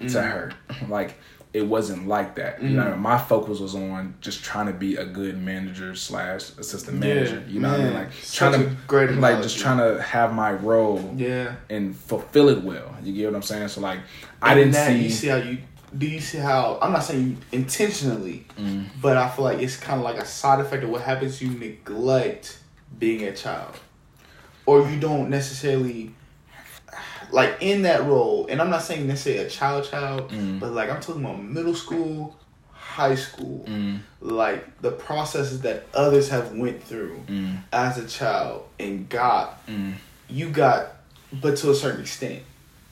[0.00, 0.30] to mm.
[0.30, 0.52] her,
[0.88, 1.14] like
[1.52, 2.62] it wasn't like that.
[2.62, 6.98] You know, my focus was on just trying to be a good manager slash assistant
[6.98, 7.42] manager.
[7.48, 7.94] you know what I mean?
[7.94, 9.42] Like Such trying to great like analogy.
[9.42, 11.56] just trying to have my role Yeah.
[11.68, 12.94] and fulfill it well.
[13.02, 13.68] You get what I'm saying?
[13.68, 13.98] So like
[14.40, 15.58] I And didn't that, see, You see how you
[15.98, 18.84] do you see how I'm not saying you intentionally, Mm.
[19.02, 21.42] but I feel like it's kind of like a side effect of what happens.
[21.42, 22.58] You neglect
[22.96, 23.74] being a child,
[24.66, 26.14] or you don't necessarily
[27.32, 28.46] like in that role.
[28.48, 30.60] And I'm not saying necessarily a child, child, Mm.
[30.60, 32.36] but like I'm talking about middle school,
[32.72, 38.64] high school, Mm, like the processes that others have went through mm, as a child
[38.78, 39.94] and got mm,
[40.28, 40.96] you got,
[41.32, 42.42] but to a certain extent,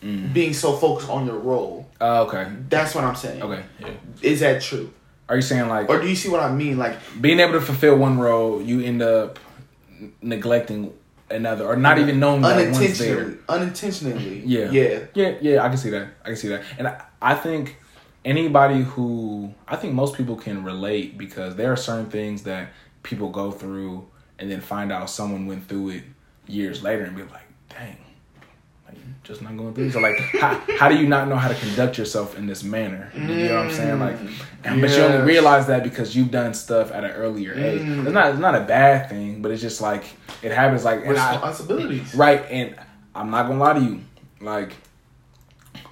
[0.03, 0.33] mm.
[0.33, 1.89] being so focused on your role.
[2.01, 2.47] Oh, okay.
[2.69, 3.43] That's what I'm saying.
[3.43, 3.63] Okay.
[3.81, 3.89] Yeah.
[4.23, 4.93] Is that true?
[5.29, 6.79] Are you saying like Or do you see what I mean?
[6.79, 9.39] Like being able to fulfill one role, you end up
[10.23, 10.93] neglecting
[11.31, 13.19] another, or not even knowing that one's there?
[13.19, 13.39] unintentionally.
[13.49, 14.43] Unintentionally.
[14.47, 14.71] Yeah.
[14.71, 14.99] Yeah.
[15.15, 16.09] Yeah, yeah, I can see that.
[16.25, 16.63] I can see that.
[16.79, 17.77] And I, I think
[18.25, 22.71] anybody who I think most people can relate because there are certain things that
[23.03, 24.07] people go through
[24.39, 26.03] and then find out someone went through it
[26.47, 27.97] years later and be like, dang,
[28.89, 29.91] like just not going through.
[29.91, 33.11] So like how, how do you not know how to conduct yourself in this manner?
[33.15, 33.99] You know what I'm saying?
[34.01, 34.17] Like
[34.65, 35.27] and, but you only Yes.
[35.27, 37.83] realize that because you've done stuff at an earlier age.
[37.83, 38.05] Mm.
[38.05, 40.05] It's not it's not a bad thing, but it's just like
[40.43, 42.15] it happens like and I, Responsibilities.
[42.15, 42.77] Right, and
[43.15, 44.01] I'm not gonna lie to you.
[44.41, 44.73] Like,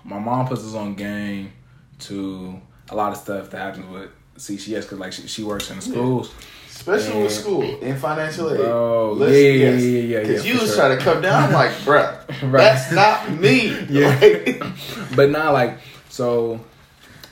[0.04, 1.52] my mom puts us on game
[2.00, 5.76] to a lot of stuff that happens with CCS because like she, she works in
[5.76, 6.32] the schools.
[6.76, 8.58] Especially with school and financial aid.
[8.58, 9.82] Bro, Listen, yeah, yeah, yes.
[9.82, 10.84] yeah, yeah, Because yeah, you for was sure.
[10.84, 12.52] trying to come down, I'm like, bruh, Right.
[12.52, 13.70] that's not me.
[13.90, 14.18] Yeah.
[14.20, 14.62] Like,
[15.16, 16.60] But now, like, so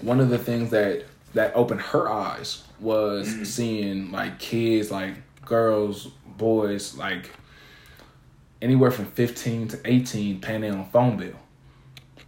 [0.00, 3.44] one of the things that that opened her eyes was Mm-hmm.
[3.44, 5.14] seeing like kids, like
[5.44, 7.30] girls, boys, like
[8.62, 11.34] anywhere from 15 to 18 paying their own phone bill.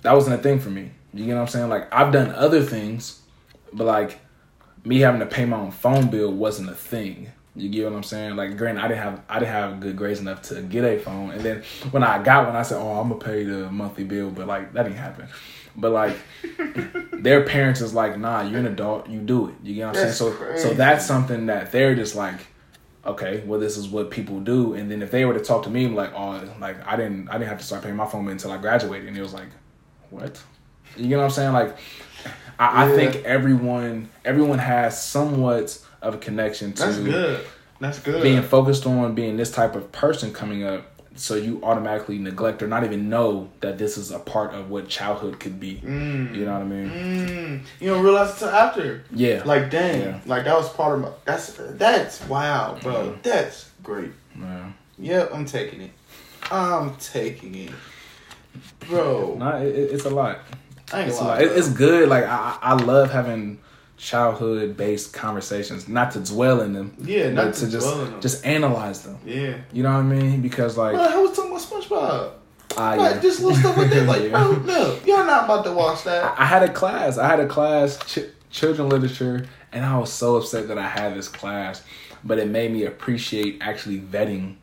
[0.03, 0.91] That wasn't a thing for me.
[1.14, 1.69] You get what I'm saying?
[1.69, 3.23] Like I've done other things,
[3.73, 4.21] but like
[4.87, 7.28] me having to pay my own phone bill wasn't a thing.
[7.57, 8.37] You get what I'm saying?
[8.37, 11.30] Like, granted, I didn't have I didn't have good grades enough to get a phone,
[11.30, 14.30] and then when I got one, I said, "Oh, I'm gonna pay the monthly bill,"
[14.30, 15.28] but like that didn't happen.
[15.74, 16.16] But like,
[17.12, 20.03] their parents is like, "Nah, you're an adult, you do it." You get what I'm
[20.03, 20.32] That's saying?
[20.32, 20.62] So, crazy.
[20.68, 22.41] so that's something that they're just like,
[23.07, 24.74] okay, well, this is what people do.
[24.74, 27.39] And then if they were to talk to me like, "Oh, like I didn't I
[27.39, 29.49] didn't have to start paying my phone bill until I graduated," and it was like,
[30.11, 30.43] what?
[30.97, 31.53] You get what I'm saying?
[31.53, 31.76] Like,
[32.59, 37.47] I, I think everyone everyone has somewhat of a connection to That's good.
[37.81, 38.23] That's good.
[38.23, 40.87] being focused on being this type of person coming up.
[41.19, 44.87] So you automatically neglect or not even know that this is a part of what
[44.89, 45.81] childhood could be.
[45.83, 46.35] Mm.
[46.37, 46.91] You know what I mean?
[46.91, 47.61] Mm.
[47.81, 49.05] You don't realize until after.
[49.11, 49.43] Yeah.
[49.47, 50.21] Like dang, Yeah.
[50.27, 51.09] like that was part of my.
[51.25, 52.93] That's that's wow, bro.
[52.93, 53.23] Mhm.
[53.23, 54.13] That's great.
[54.39, 54.73] Yeah.
[54.99, 55.91] Yep, I'm taking it.
[56.51, 57.71] I'm taking it,
[58.81, 59.37] bro.
[59.39, 60.41] Nah, it- it's a lot.
[60.93, 61.39] I ain't It's a gonna lot.
[61.41, 62.09] lie, It, it's good.
[62.09, 63.59] Like I, I I love having
[63.97, 65.89] childhood based conversations.
[65.89, 66.95] Not to dwell in them.
[67.01, 68.20] Yeah, not to just dwell in them.
[68.20, 69.18] just analyze them.
[69.24, 69.57] yeah.
[69.72, 70.43] You know what I mean?
[70.43, 72.32] Because like Bro, I was talking about SpongeBob.
[72.78, 74.07] I Like just little stuff like that.
[74.07, 74.28] Like, Yeah.
[74.30, 76.39] bro, no, you're not about to watch that.
[76.39, 77.16] I had a class.
[77.16, 81.16] I had a class, ch- children literature, and I was so upset that I had
[81.16, 81.82] this class.
[82.22, 84.57] But it made me appreciate actually vetting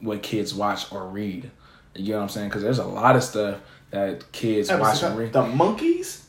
[0.00, 1.50] what kids watch or read.
[1.96, 2.48] You know what I'm saying?
[2.48, 3.58] Because there's a lot of stuff
[3.90, 5.32] that kids Ever watch since.
[5.32, 6.26] The monkeys.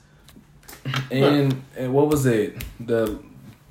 [1.12, 2.64] And, and what was it?
[2.80, 3.20] The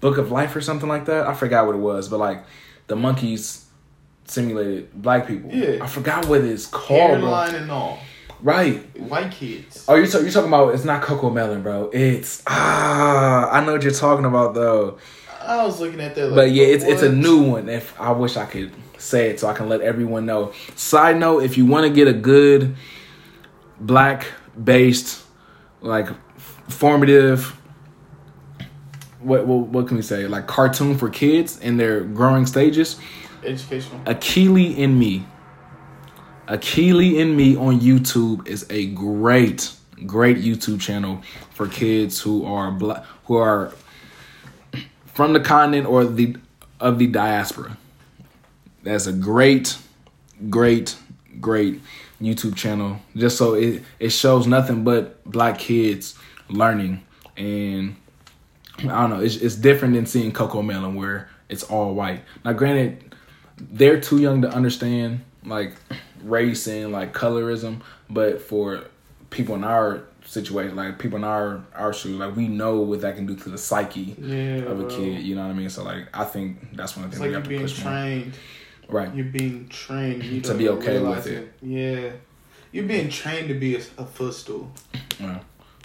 [0.00, 1.26] Book of Life or something like that?
[1.26, 2.08] I forgot what it was.
[2.08, 2.44] But like
[2.86, 3.66] the monkeys
[4.24, 5.50] simulated black people.
[5.52, 5.82] Yeah.
[5.82, 7.20] I forgot what it's called.
[7.20, 7.28] bro.
[7.28, 7.98] Hairline and all.
[8.40, 8.78] Right.
[8.98, 9.84] White kids.
[9.88, 11.90] Oh, you're, talk- you're talking about it's not CoComelon, bro.
[11.92, 14.98] It's ah, I know what you're talking about though.
[15.40, 16.26] I was looking at that.
[16.28, 17.68] Like, But yeah, it's it's a new one.
[17.68, 20.52] If I wish I could say it so I can let everyone know.
[20.76, 22.76] Side note: If you want to get a good
[23.80, 24.26] black
[24.62, 25.24] based,
[25.80, 26.08] like
[26.68, 27.54] formative,
[29.20, 30.26] what, what what can we say?
[30.26, 32.98] Like cartoon for kids in their growing stages.
[33.44, 34.00] educational.
[34.00, 35.24] Akili and Me.
[36.46, 39.72] Akili and Me on YouTube is a great,
[40.06, 43.72] great YouTube channel for kids who are black, who are
[45.06, 46.36] from the continent or the
[46.80, 47.76] of the diaspora.
[48.84, 49.76] That's a great,
[50.48, 50.96] great,
[51.40, 51.80] great
[52.20, 53.00] YouTube channel.
[53.16, 56.14] Just so it it shows nothing but black kids
[56.48, 57.04] learning
[57.36, 57.96] and
[58.78, 59.20] I don't know.
[59.20, 62.22] It's, it's different than seeing CoComelon where it's all white.
[62.44, 63.14] Now, granted,
[63.56, 65.74] they're too young to understand like
[66.22, 68.84] race and like colorism, but for
[69.30, 73.16] people in our situation, like people in our our shoes, like we know what that
[73.16, 74.96] can do to the psyche Yeah, of a bro.
[74.96, 75.22] kid.
[75.22, 75.70] You know what I mean?
[75.70, 77.62] So like, I think that's one of the It's things like we have to being
[77.62, 77.92] push more.
[78.88, 79.14] Right.
[79.14, 80.24] You're being trained.
[80.24, 81.52] You To be okay with realize it.
[81.62, 82.10] Yeah.
[82.72, 84.70] You're being trained to be a, a footstool.
[85.20, 85.40] Yeah.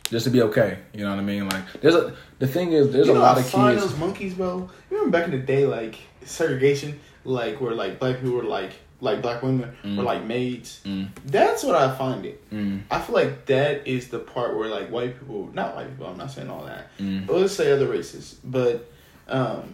[0.09, 0.77] Just to be okay.
[0.93, 1.47] You know what I mean?
[1.49, 3.83] Like, there's a the thing is, there's you a know lot how of kids.
[3.89, 4.69] those monkeys, bro.
[4.89, 8.71] You remember back in the day, like segregation, like where like black people were like
[8.99, 10.81] like black women were like maids.
[10.85, 11.07] Mm.
[11.25, 12.49] That's what I find it.
[12.51, 16.07] Mm, I feel like that is the part where like white people, not white people.
[16.07, 16.87] I'm not saying all that.
[16.99, 18.89] mm, But let's say other races, but
[19.27, 19.73] um,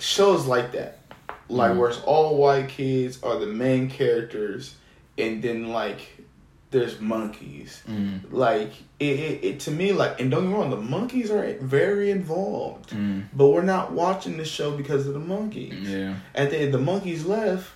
[0.00, 0.98] shows like that,
[1.48, 1.76] like Mhm.
[1.78, 4.74] where it's all white kids are the main characters,
[5.18, 6.00] and then like
[6.72, 7.82] there's monkeys.
[7.88, 11.30] mm, Like it, it, it to me like, and don't get me wrong, the monkeys
[11.30, 13.22] are very involved, mm.
[13.32, 15.88] but we're not watching the show because of the monkeys.
[15.88, 16.14] Yeah.
[16.34, 17.70] At the the monkeys left,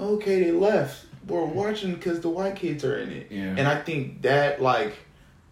[0.00, 1.04] okay, they left.
[1.26, 3.26] We're watching because the white kids are in it.
[3.30, 3.54] Yeah.
[3.58, 4.94] And I think that like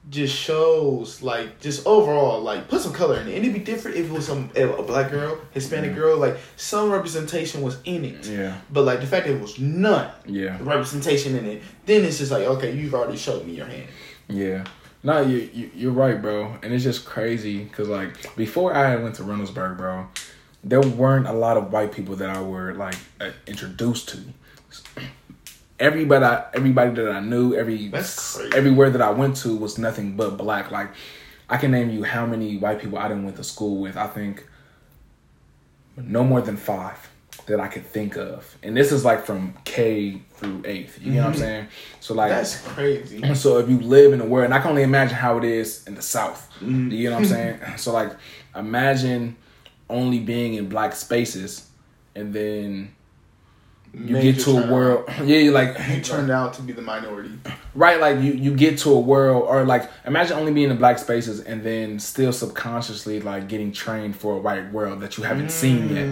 [0.09, 3.35] just shows like just overall like put some color in it.
[3.35, 5.97] And it'd be different if it was some a black girl, Hispanic Yeah.
[5.97, 8.25] girl, like some representation was in it.
[8.27, 8.57] Yeah.
[8.71, 10.59] But like the fact that it was none Yeah.
[10.61, 13.89] representation in it, then it's just like okay, you've already showed me your hand.
[14.29, 14.65] Yeah.
[15.03, 16.57] No, you, you you're right, bro.
[16.63, 20.07] And it's just crazy because like before I went to Reynoldsburg, bro,
[20.65, 24.19] there weren't a lot of white people that I were like uh, introduced to.
[25.79, 27.93] Everybody, I, everybody that I knew, every
[28.55, 30.71] everywhere that I went to was nothing but black.
[30.71, 30.91] Like
[31.49, 33.97] I can name you how many white people I didn't went to school with.
[33.97, 34.47] I think
[35.97, 37.11] no more than five
[37.47, 41.01] that I could think of, and this is like from K through eighth.
[41.01, 41.67] You know what I'm saying?
[42.01, 43.23] So like That's crazy.
[43.35, 45.87] so if you live in the world, and I can only imagine how it is
[45.87, 46.51] in the South.
[46.61, 46.91] Mm-hmm.
[46.91, 47.61] You know what I'm saying?
[47.77, 48.13] So like,
[48.55, 49.37] imagine
[49.89, 51.69] only being in black spaces,
[52.15, 52.95] and then
[53.97, 55.09] you get to a world.
[55.25, 57.31] Yeah, you like You turned out to be the minority.
[57.75, 57.99] right.
[57.99, 61.41] Like you you get to a world, or like imagine only being in black spaces,
[61.41, 65.89] and then still subconsciously like getting trained for a white world that you haven't seen
[65.89, 66.07] yet.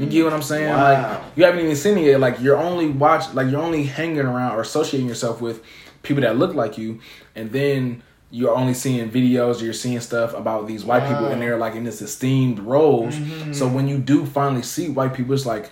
[0.00, 0.70] You get what I'm saying?
[0.70, 0.82] Wow.
[0.82, 2.20] Like you haven't even seen it yet.
[2.20, 5.62] Like you're only watch like you're only hanging around or associating yourself with
[6.02, 7.00] people that look like you,
[7.34, 11.08] and then you're only seeing videos, you're seeing stuff about these white wow.
[11.08, 13.14] people, and they're like in this esteemed roles.
[13.14, 13.52] Mm-hmm.
[13.52, 15.70] So when you do finally see white people, it's like,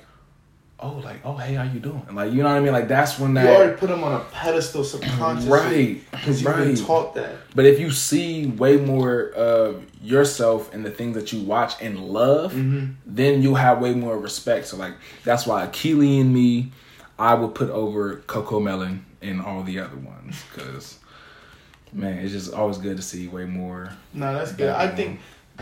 [0.80, 2.02] oh, like, oh, hey, how you doing?
[2.12, 2.72] Like, you know what I mean?
[2.72, 6.10] Like, that's when that you already put them on a pedestal subconsciously, right?
[6.10, 6.64] Because you've right.
[6.64, 7.36] been taught that.
[7.54, 12.00] But if you see way more of yourself and the things that you watch and
[12.00, 12.92] love, mm-hmm.
[13.06, 14.66] then you have way more respect.
[14.66, 16.72] So, like, that's why Akili and me,
[17.18, 20.98] I would put over CoComelon and all the other ones because
[21.92, 23.90] man, it's just always good to see way more.
[24.12, 24.68] No, that's good.
[24.68, 25.20] I think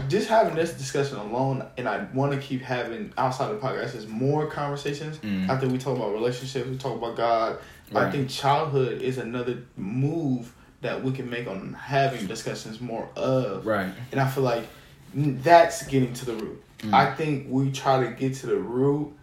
[0.09, 3.95] just having this discussion alone, and I want to keep having outside of the podcast
[3.95, 5.19] is more conversations.
[5.19, 5.49] Mm.
[5.49, 7.59] After we talk about relationships, we talk about God.
[7.93, 8.07] Right.
[8.07, 13.67] I think childhood is another move that we can make on having discussions more of.
[13.67, 13.93] Right.
[14.13, 14.67] And I feel like
[15.15, 16.63] that's getting to the root.
[16.81, 16.93] Mm.
[16.93, 19.15] I think we try to get to the root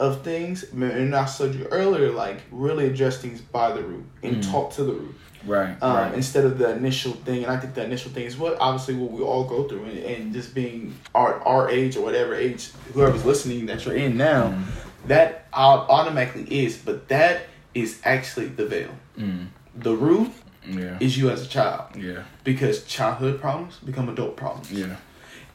[0.00, 4.36] of things, and I told you earlier, like really address things by the root and
[4.36, 4.50] mm.
[4.50, 5.14] talk to the root.
[5.46, 6.14] Right, um, right.
[6.14, 9.10] Instead of the initial thing, and I think the initial thing is what obviously what
[9.10, 13.24] we all go through, and, and just being our our age or whatever age, whoever's
[13.24, 14.64] listening that you're in now, mm.
[15.06, 17.42] that automatically is, but that
[17.74, 18.90] is actually the veil.
[19.18, 19.48] Mm.
[19.74, 20.30] The root
[20.66, 20.96] yeah.
[21.00, 21.96] is you as a child.
[21.96, 22.22] Yeah.
[22.44, 24.72] Because childhood problems become adult problems.
[24.72, 24.96] Yeah.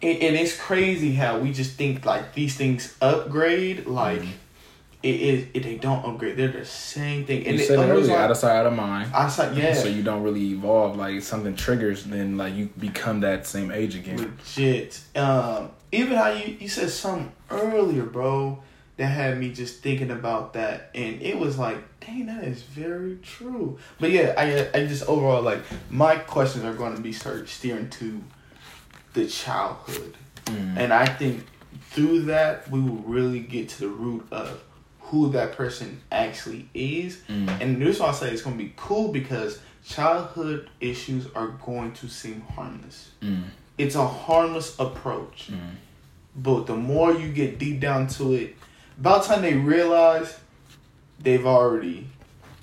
[0.01, 4.21] And, and it's crazy how we just think like these things upgrade like.
[4.21, 4.29] Mm
[5.02, 6.36] it is it, they don't upgrade.
[6.36, 7.47] They're the same thing.
[7.47, 9.12] And you said it earlier, out of sight, out of mind.
[9.14, 9.74] Out of yeah.
[9.74, 10.97] So you don't really evolve.
[10.97, 14.18] Like something triggers, then like you become that same age again.
[14.18, 15.00] Legit.
[15.16, 18.62] Um, even how you you said something earlier, bro,
[18.97, 23.20] that had me just thinking about that, and it was like, dang, that is very
[23.24, 23.80] true.
[24.02, 27.89] But yeah, I I just overall like my questions are going to be start steering
[27.91, 28.22] to
[29.14, 30.76] the childhood, mm.
[30.76, 31.45] and I think
[31.91, 34.62] through that we will really get to the root of
[35.10, 37.22] who that person actually is.
[37.28, 37.62] Mm.
[37.62, 42.07] And this why I say it's gonna be cool because childhood issues are going to
[42.07, 43.12] seem harmless.
[43.22, 43.45] Mm.
[43.78, 45.49] It's a harmless approach.
[45.51, 45.76] Mm.
[46.36, 48.55] But the more you get deep down to it,
[48.99, 50.38] about time they realize
[51.20, 52.07] they've already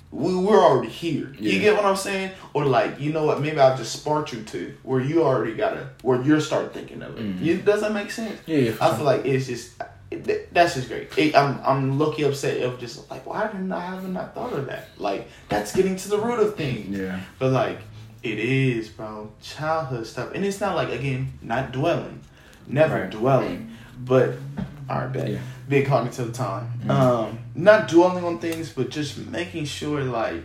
[0.09, 1.35] we, we're already here.
[1.37, 1.51] Yeah.
[1.51, 2.31] You get what I'm saying?
[2.53, 5.89] Or like, you know what, maybe I'll just spark you to where you already gotta
[6.01, 7.23] where you start thinking of it.
[7.23, 7.43] Mm.
[7.43, 8.39] You, does that make sense?
[8.45, 8.71] Yeah.
[8.79, 9.73] I feel like it's just
[10.09, 11.15] that's just great.
[11.17, 14.67] It, I'm I'm lucky upset of just like why didn't I haven't I thought of
[14.67, 14.89] that?
[14.97, 16.97] Like that's getting to the root of things.
[16.97, 17.19] Yeah.
[17.39, 17.79] But like
[18.23, 19.31] it is, bro.
[19.41, 22.21] Childhood stuff, and it's not like again not dwelling,
[22.67, 23.09] never right.
[23.09, 24.35] dwelling, but
[24.89, 25.29] all right, bet.
[25.29, 25.39] Yeah.
[25.67, 26.71] Big cognitive time.
[26.79, 26.91] Mm-hmm.
[26.91, 30.43] Um, not dwelling on things, but just making sure like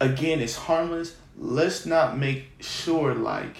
[0.00, 1.16] again it's harmless.
[1.36, 3.56] Let's not make sure like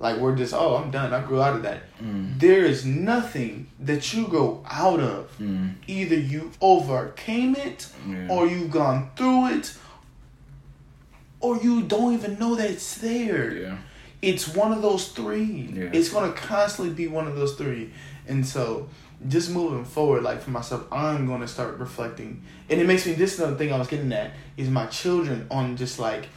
[0.00, 1.12] like we're just, oh, I'm done.
[1.12, 1.82] I grew out of that.
[2.00, 2.38] Mm.
[2.38, 5.36] There is nothing that you go out of.
[5.38, 5.74] Mm.
[5.86, 8.28] Either you overcame it, yeah.
[8.30, 9.76] or you've gone through it,
[11.40, 13.52] or you don't even know that it's there.
[13.52, 13.78] Yeah.
[14.22, 15.70] It's one of those three.
[15.72, 15.90] Yeah.
[15.92, 17.92] It's gonna constantly be one of those three.
[18.26, 18.88] And so
[19.26, 22.42] just moving forward, like for myself, I'm gonna start reflecting.
[22.68, 25.46] And it makes me this is another thing I was getting at is my children
[25.50, 26.28] on just like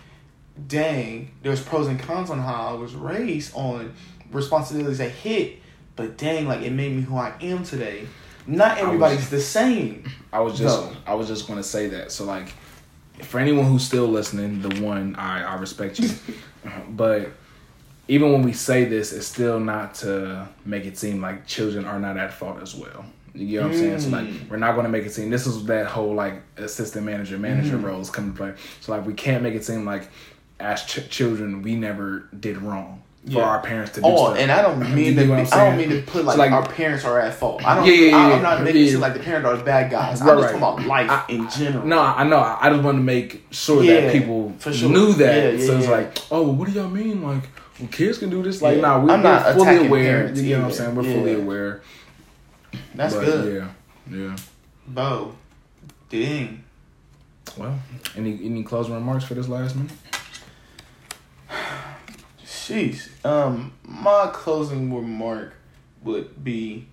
[0.67, 3.93] dang, there's pros and cons on how I was raised on
[4.31, 5.59] responsibilities that hit,
[5.95, 8.07] but dang, like it made me who I am today.
[8.47, 10.09] Not everybody's was, the same.
[10.33, 10.87] I was just.
[11.05, 12.11] I was just gonna say that.
[12.11, 12.53] So like
[13.21, 16.09] for anyone who's still listening, the one I, I respect you.
[16.89, 17.31] but
[18.07, 21.99] even when we say this, it's still not to make it seem like children are
[21.99, 23.05] not at fault as well.
[23.33, 23.99] You know what I'm saying?
[24.01, 24.49] So like mm.
[24.49, 27.83] we're not gonna make it seem this is that whole like assistant manager manager mm.
[27.83, 28.53] roles come to play.
[28.81, 30.09] So like we can't make it seem like
[30.61, 33.43] as ch- children we never did wrong for yeah.
[33.43, 34.39] our parents to do oh, stuff.
[34.39, 35.33] and I don't mean to.
[35.35, 37.63] I don't mean to put like, like, our parents are at fault.
[37.63, 37.85] I don't.
[37.85, 38.93] Yeah, yeah, I, am not making yeah.
[38.93, 40.21] it like the parents are the bad guys.
[40.21, 40.59] Right, I'm just right.
[40.59, 41.85] talking about life I, in general.
[41.85, 42.39] No, I know.
[42.39, 44.89] I just want to make sure yeah, that people sure.
[44.89, 45.61] knew that.
[45.61, 47.21] so it's like, oh, what do y'all mean?
[47.21, 47.43] Like,
[47.79, 48.59] well, kids can do this.
[48.59, 50.33] Like, nah, we, I'm not fully aware.
[50.33, 50.95] You know what I'm saying?
[50.95, 51.81] We're fully aware.
[52.95, 53.63] That's but, good.
[54.09, 54.37] Yeah, yeah.
[54.87, 55.35] Bo,
[56.09, 56.63] dang.
[57.55, 57.79] Well,
[58.15, 59.91] any any closing remarks for this last minute?
[62.67, 63.09] Jeez.
[63.25, 65.55] Um, my closing remark
[66.03, 66.87] would be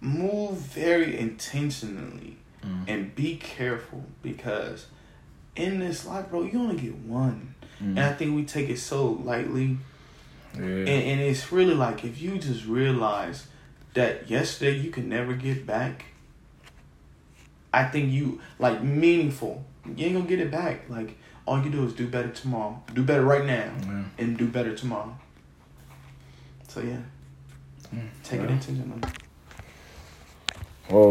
[0.00, 2.84] move very intentionally mm.
[2.88, 4.86] and be careful because
[5.54, 7.54] in this life, bro, you only get one.
[7.80, 7.90] Mm.
[7.90, 9.78] And I think we take it so lightly.
[10.54, 10.62] Yeah.
[10.62, 13.46] And, and it's really like if you just realize
[13.94, 16.06] that yesterday you can never get back,
[17.72, 19.64] I think you like meaningful.
[19.84, 20.88] You ain't gonna get it back.
[20.88, 21.16] Like
[21.50, 22.80] all you do is do better tomorrow.
[22.94, 24.04] Do better right now, yeah.
[24.18, 25.18] and do better tomorrow.
[26.68, 26.98] So yeah,
[27.92, 29.00] mm, take it intentionally.
[30.88, 31.10] Well,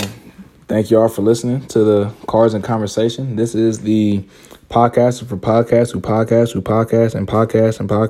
[0.70, 3.36] thank you all for listening to the Cards and Conversation.
[3.36, 4.24] This is the
[4.70, 8.08] podcast for podcasts who podcast who podcast and podcast and podcast.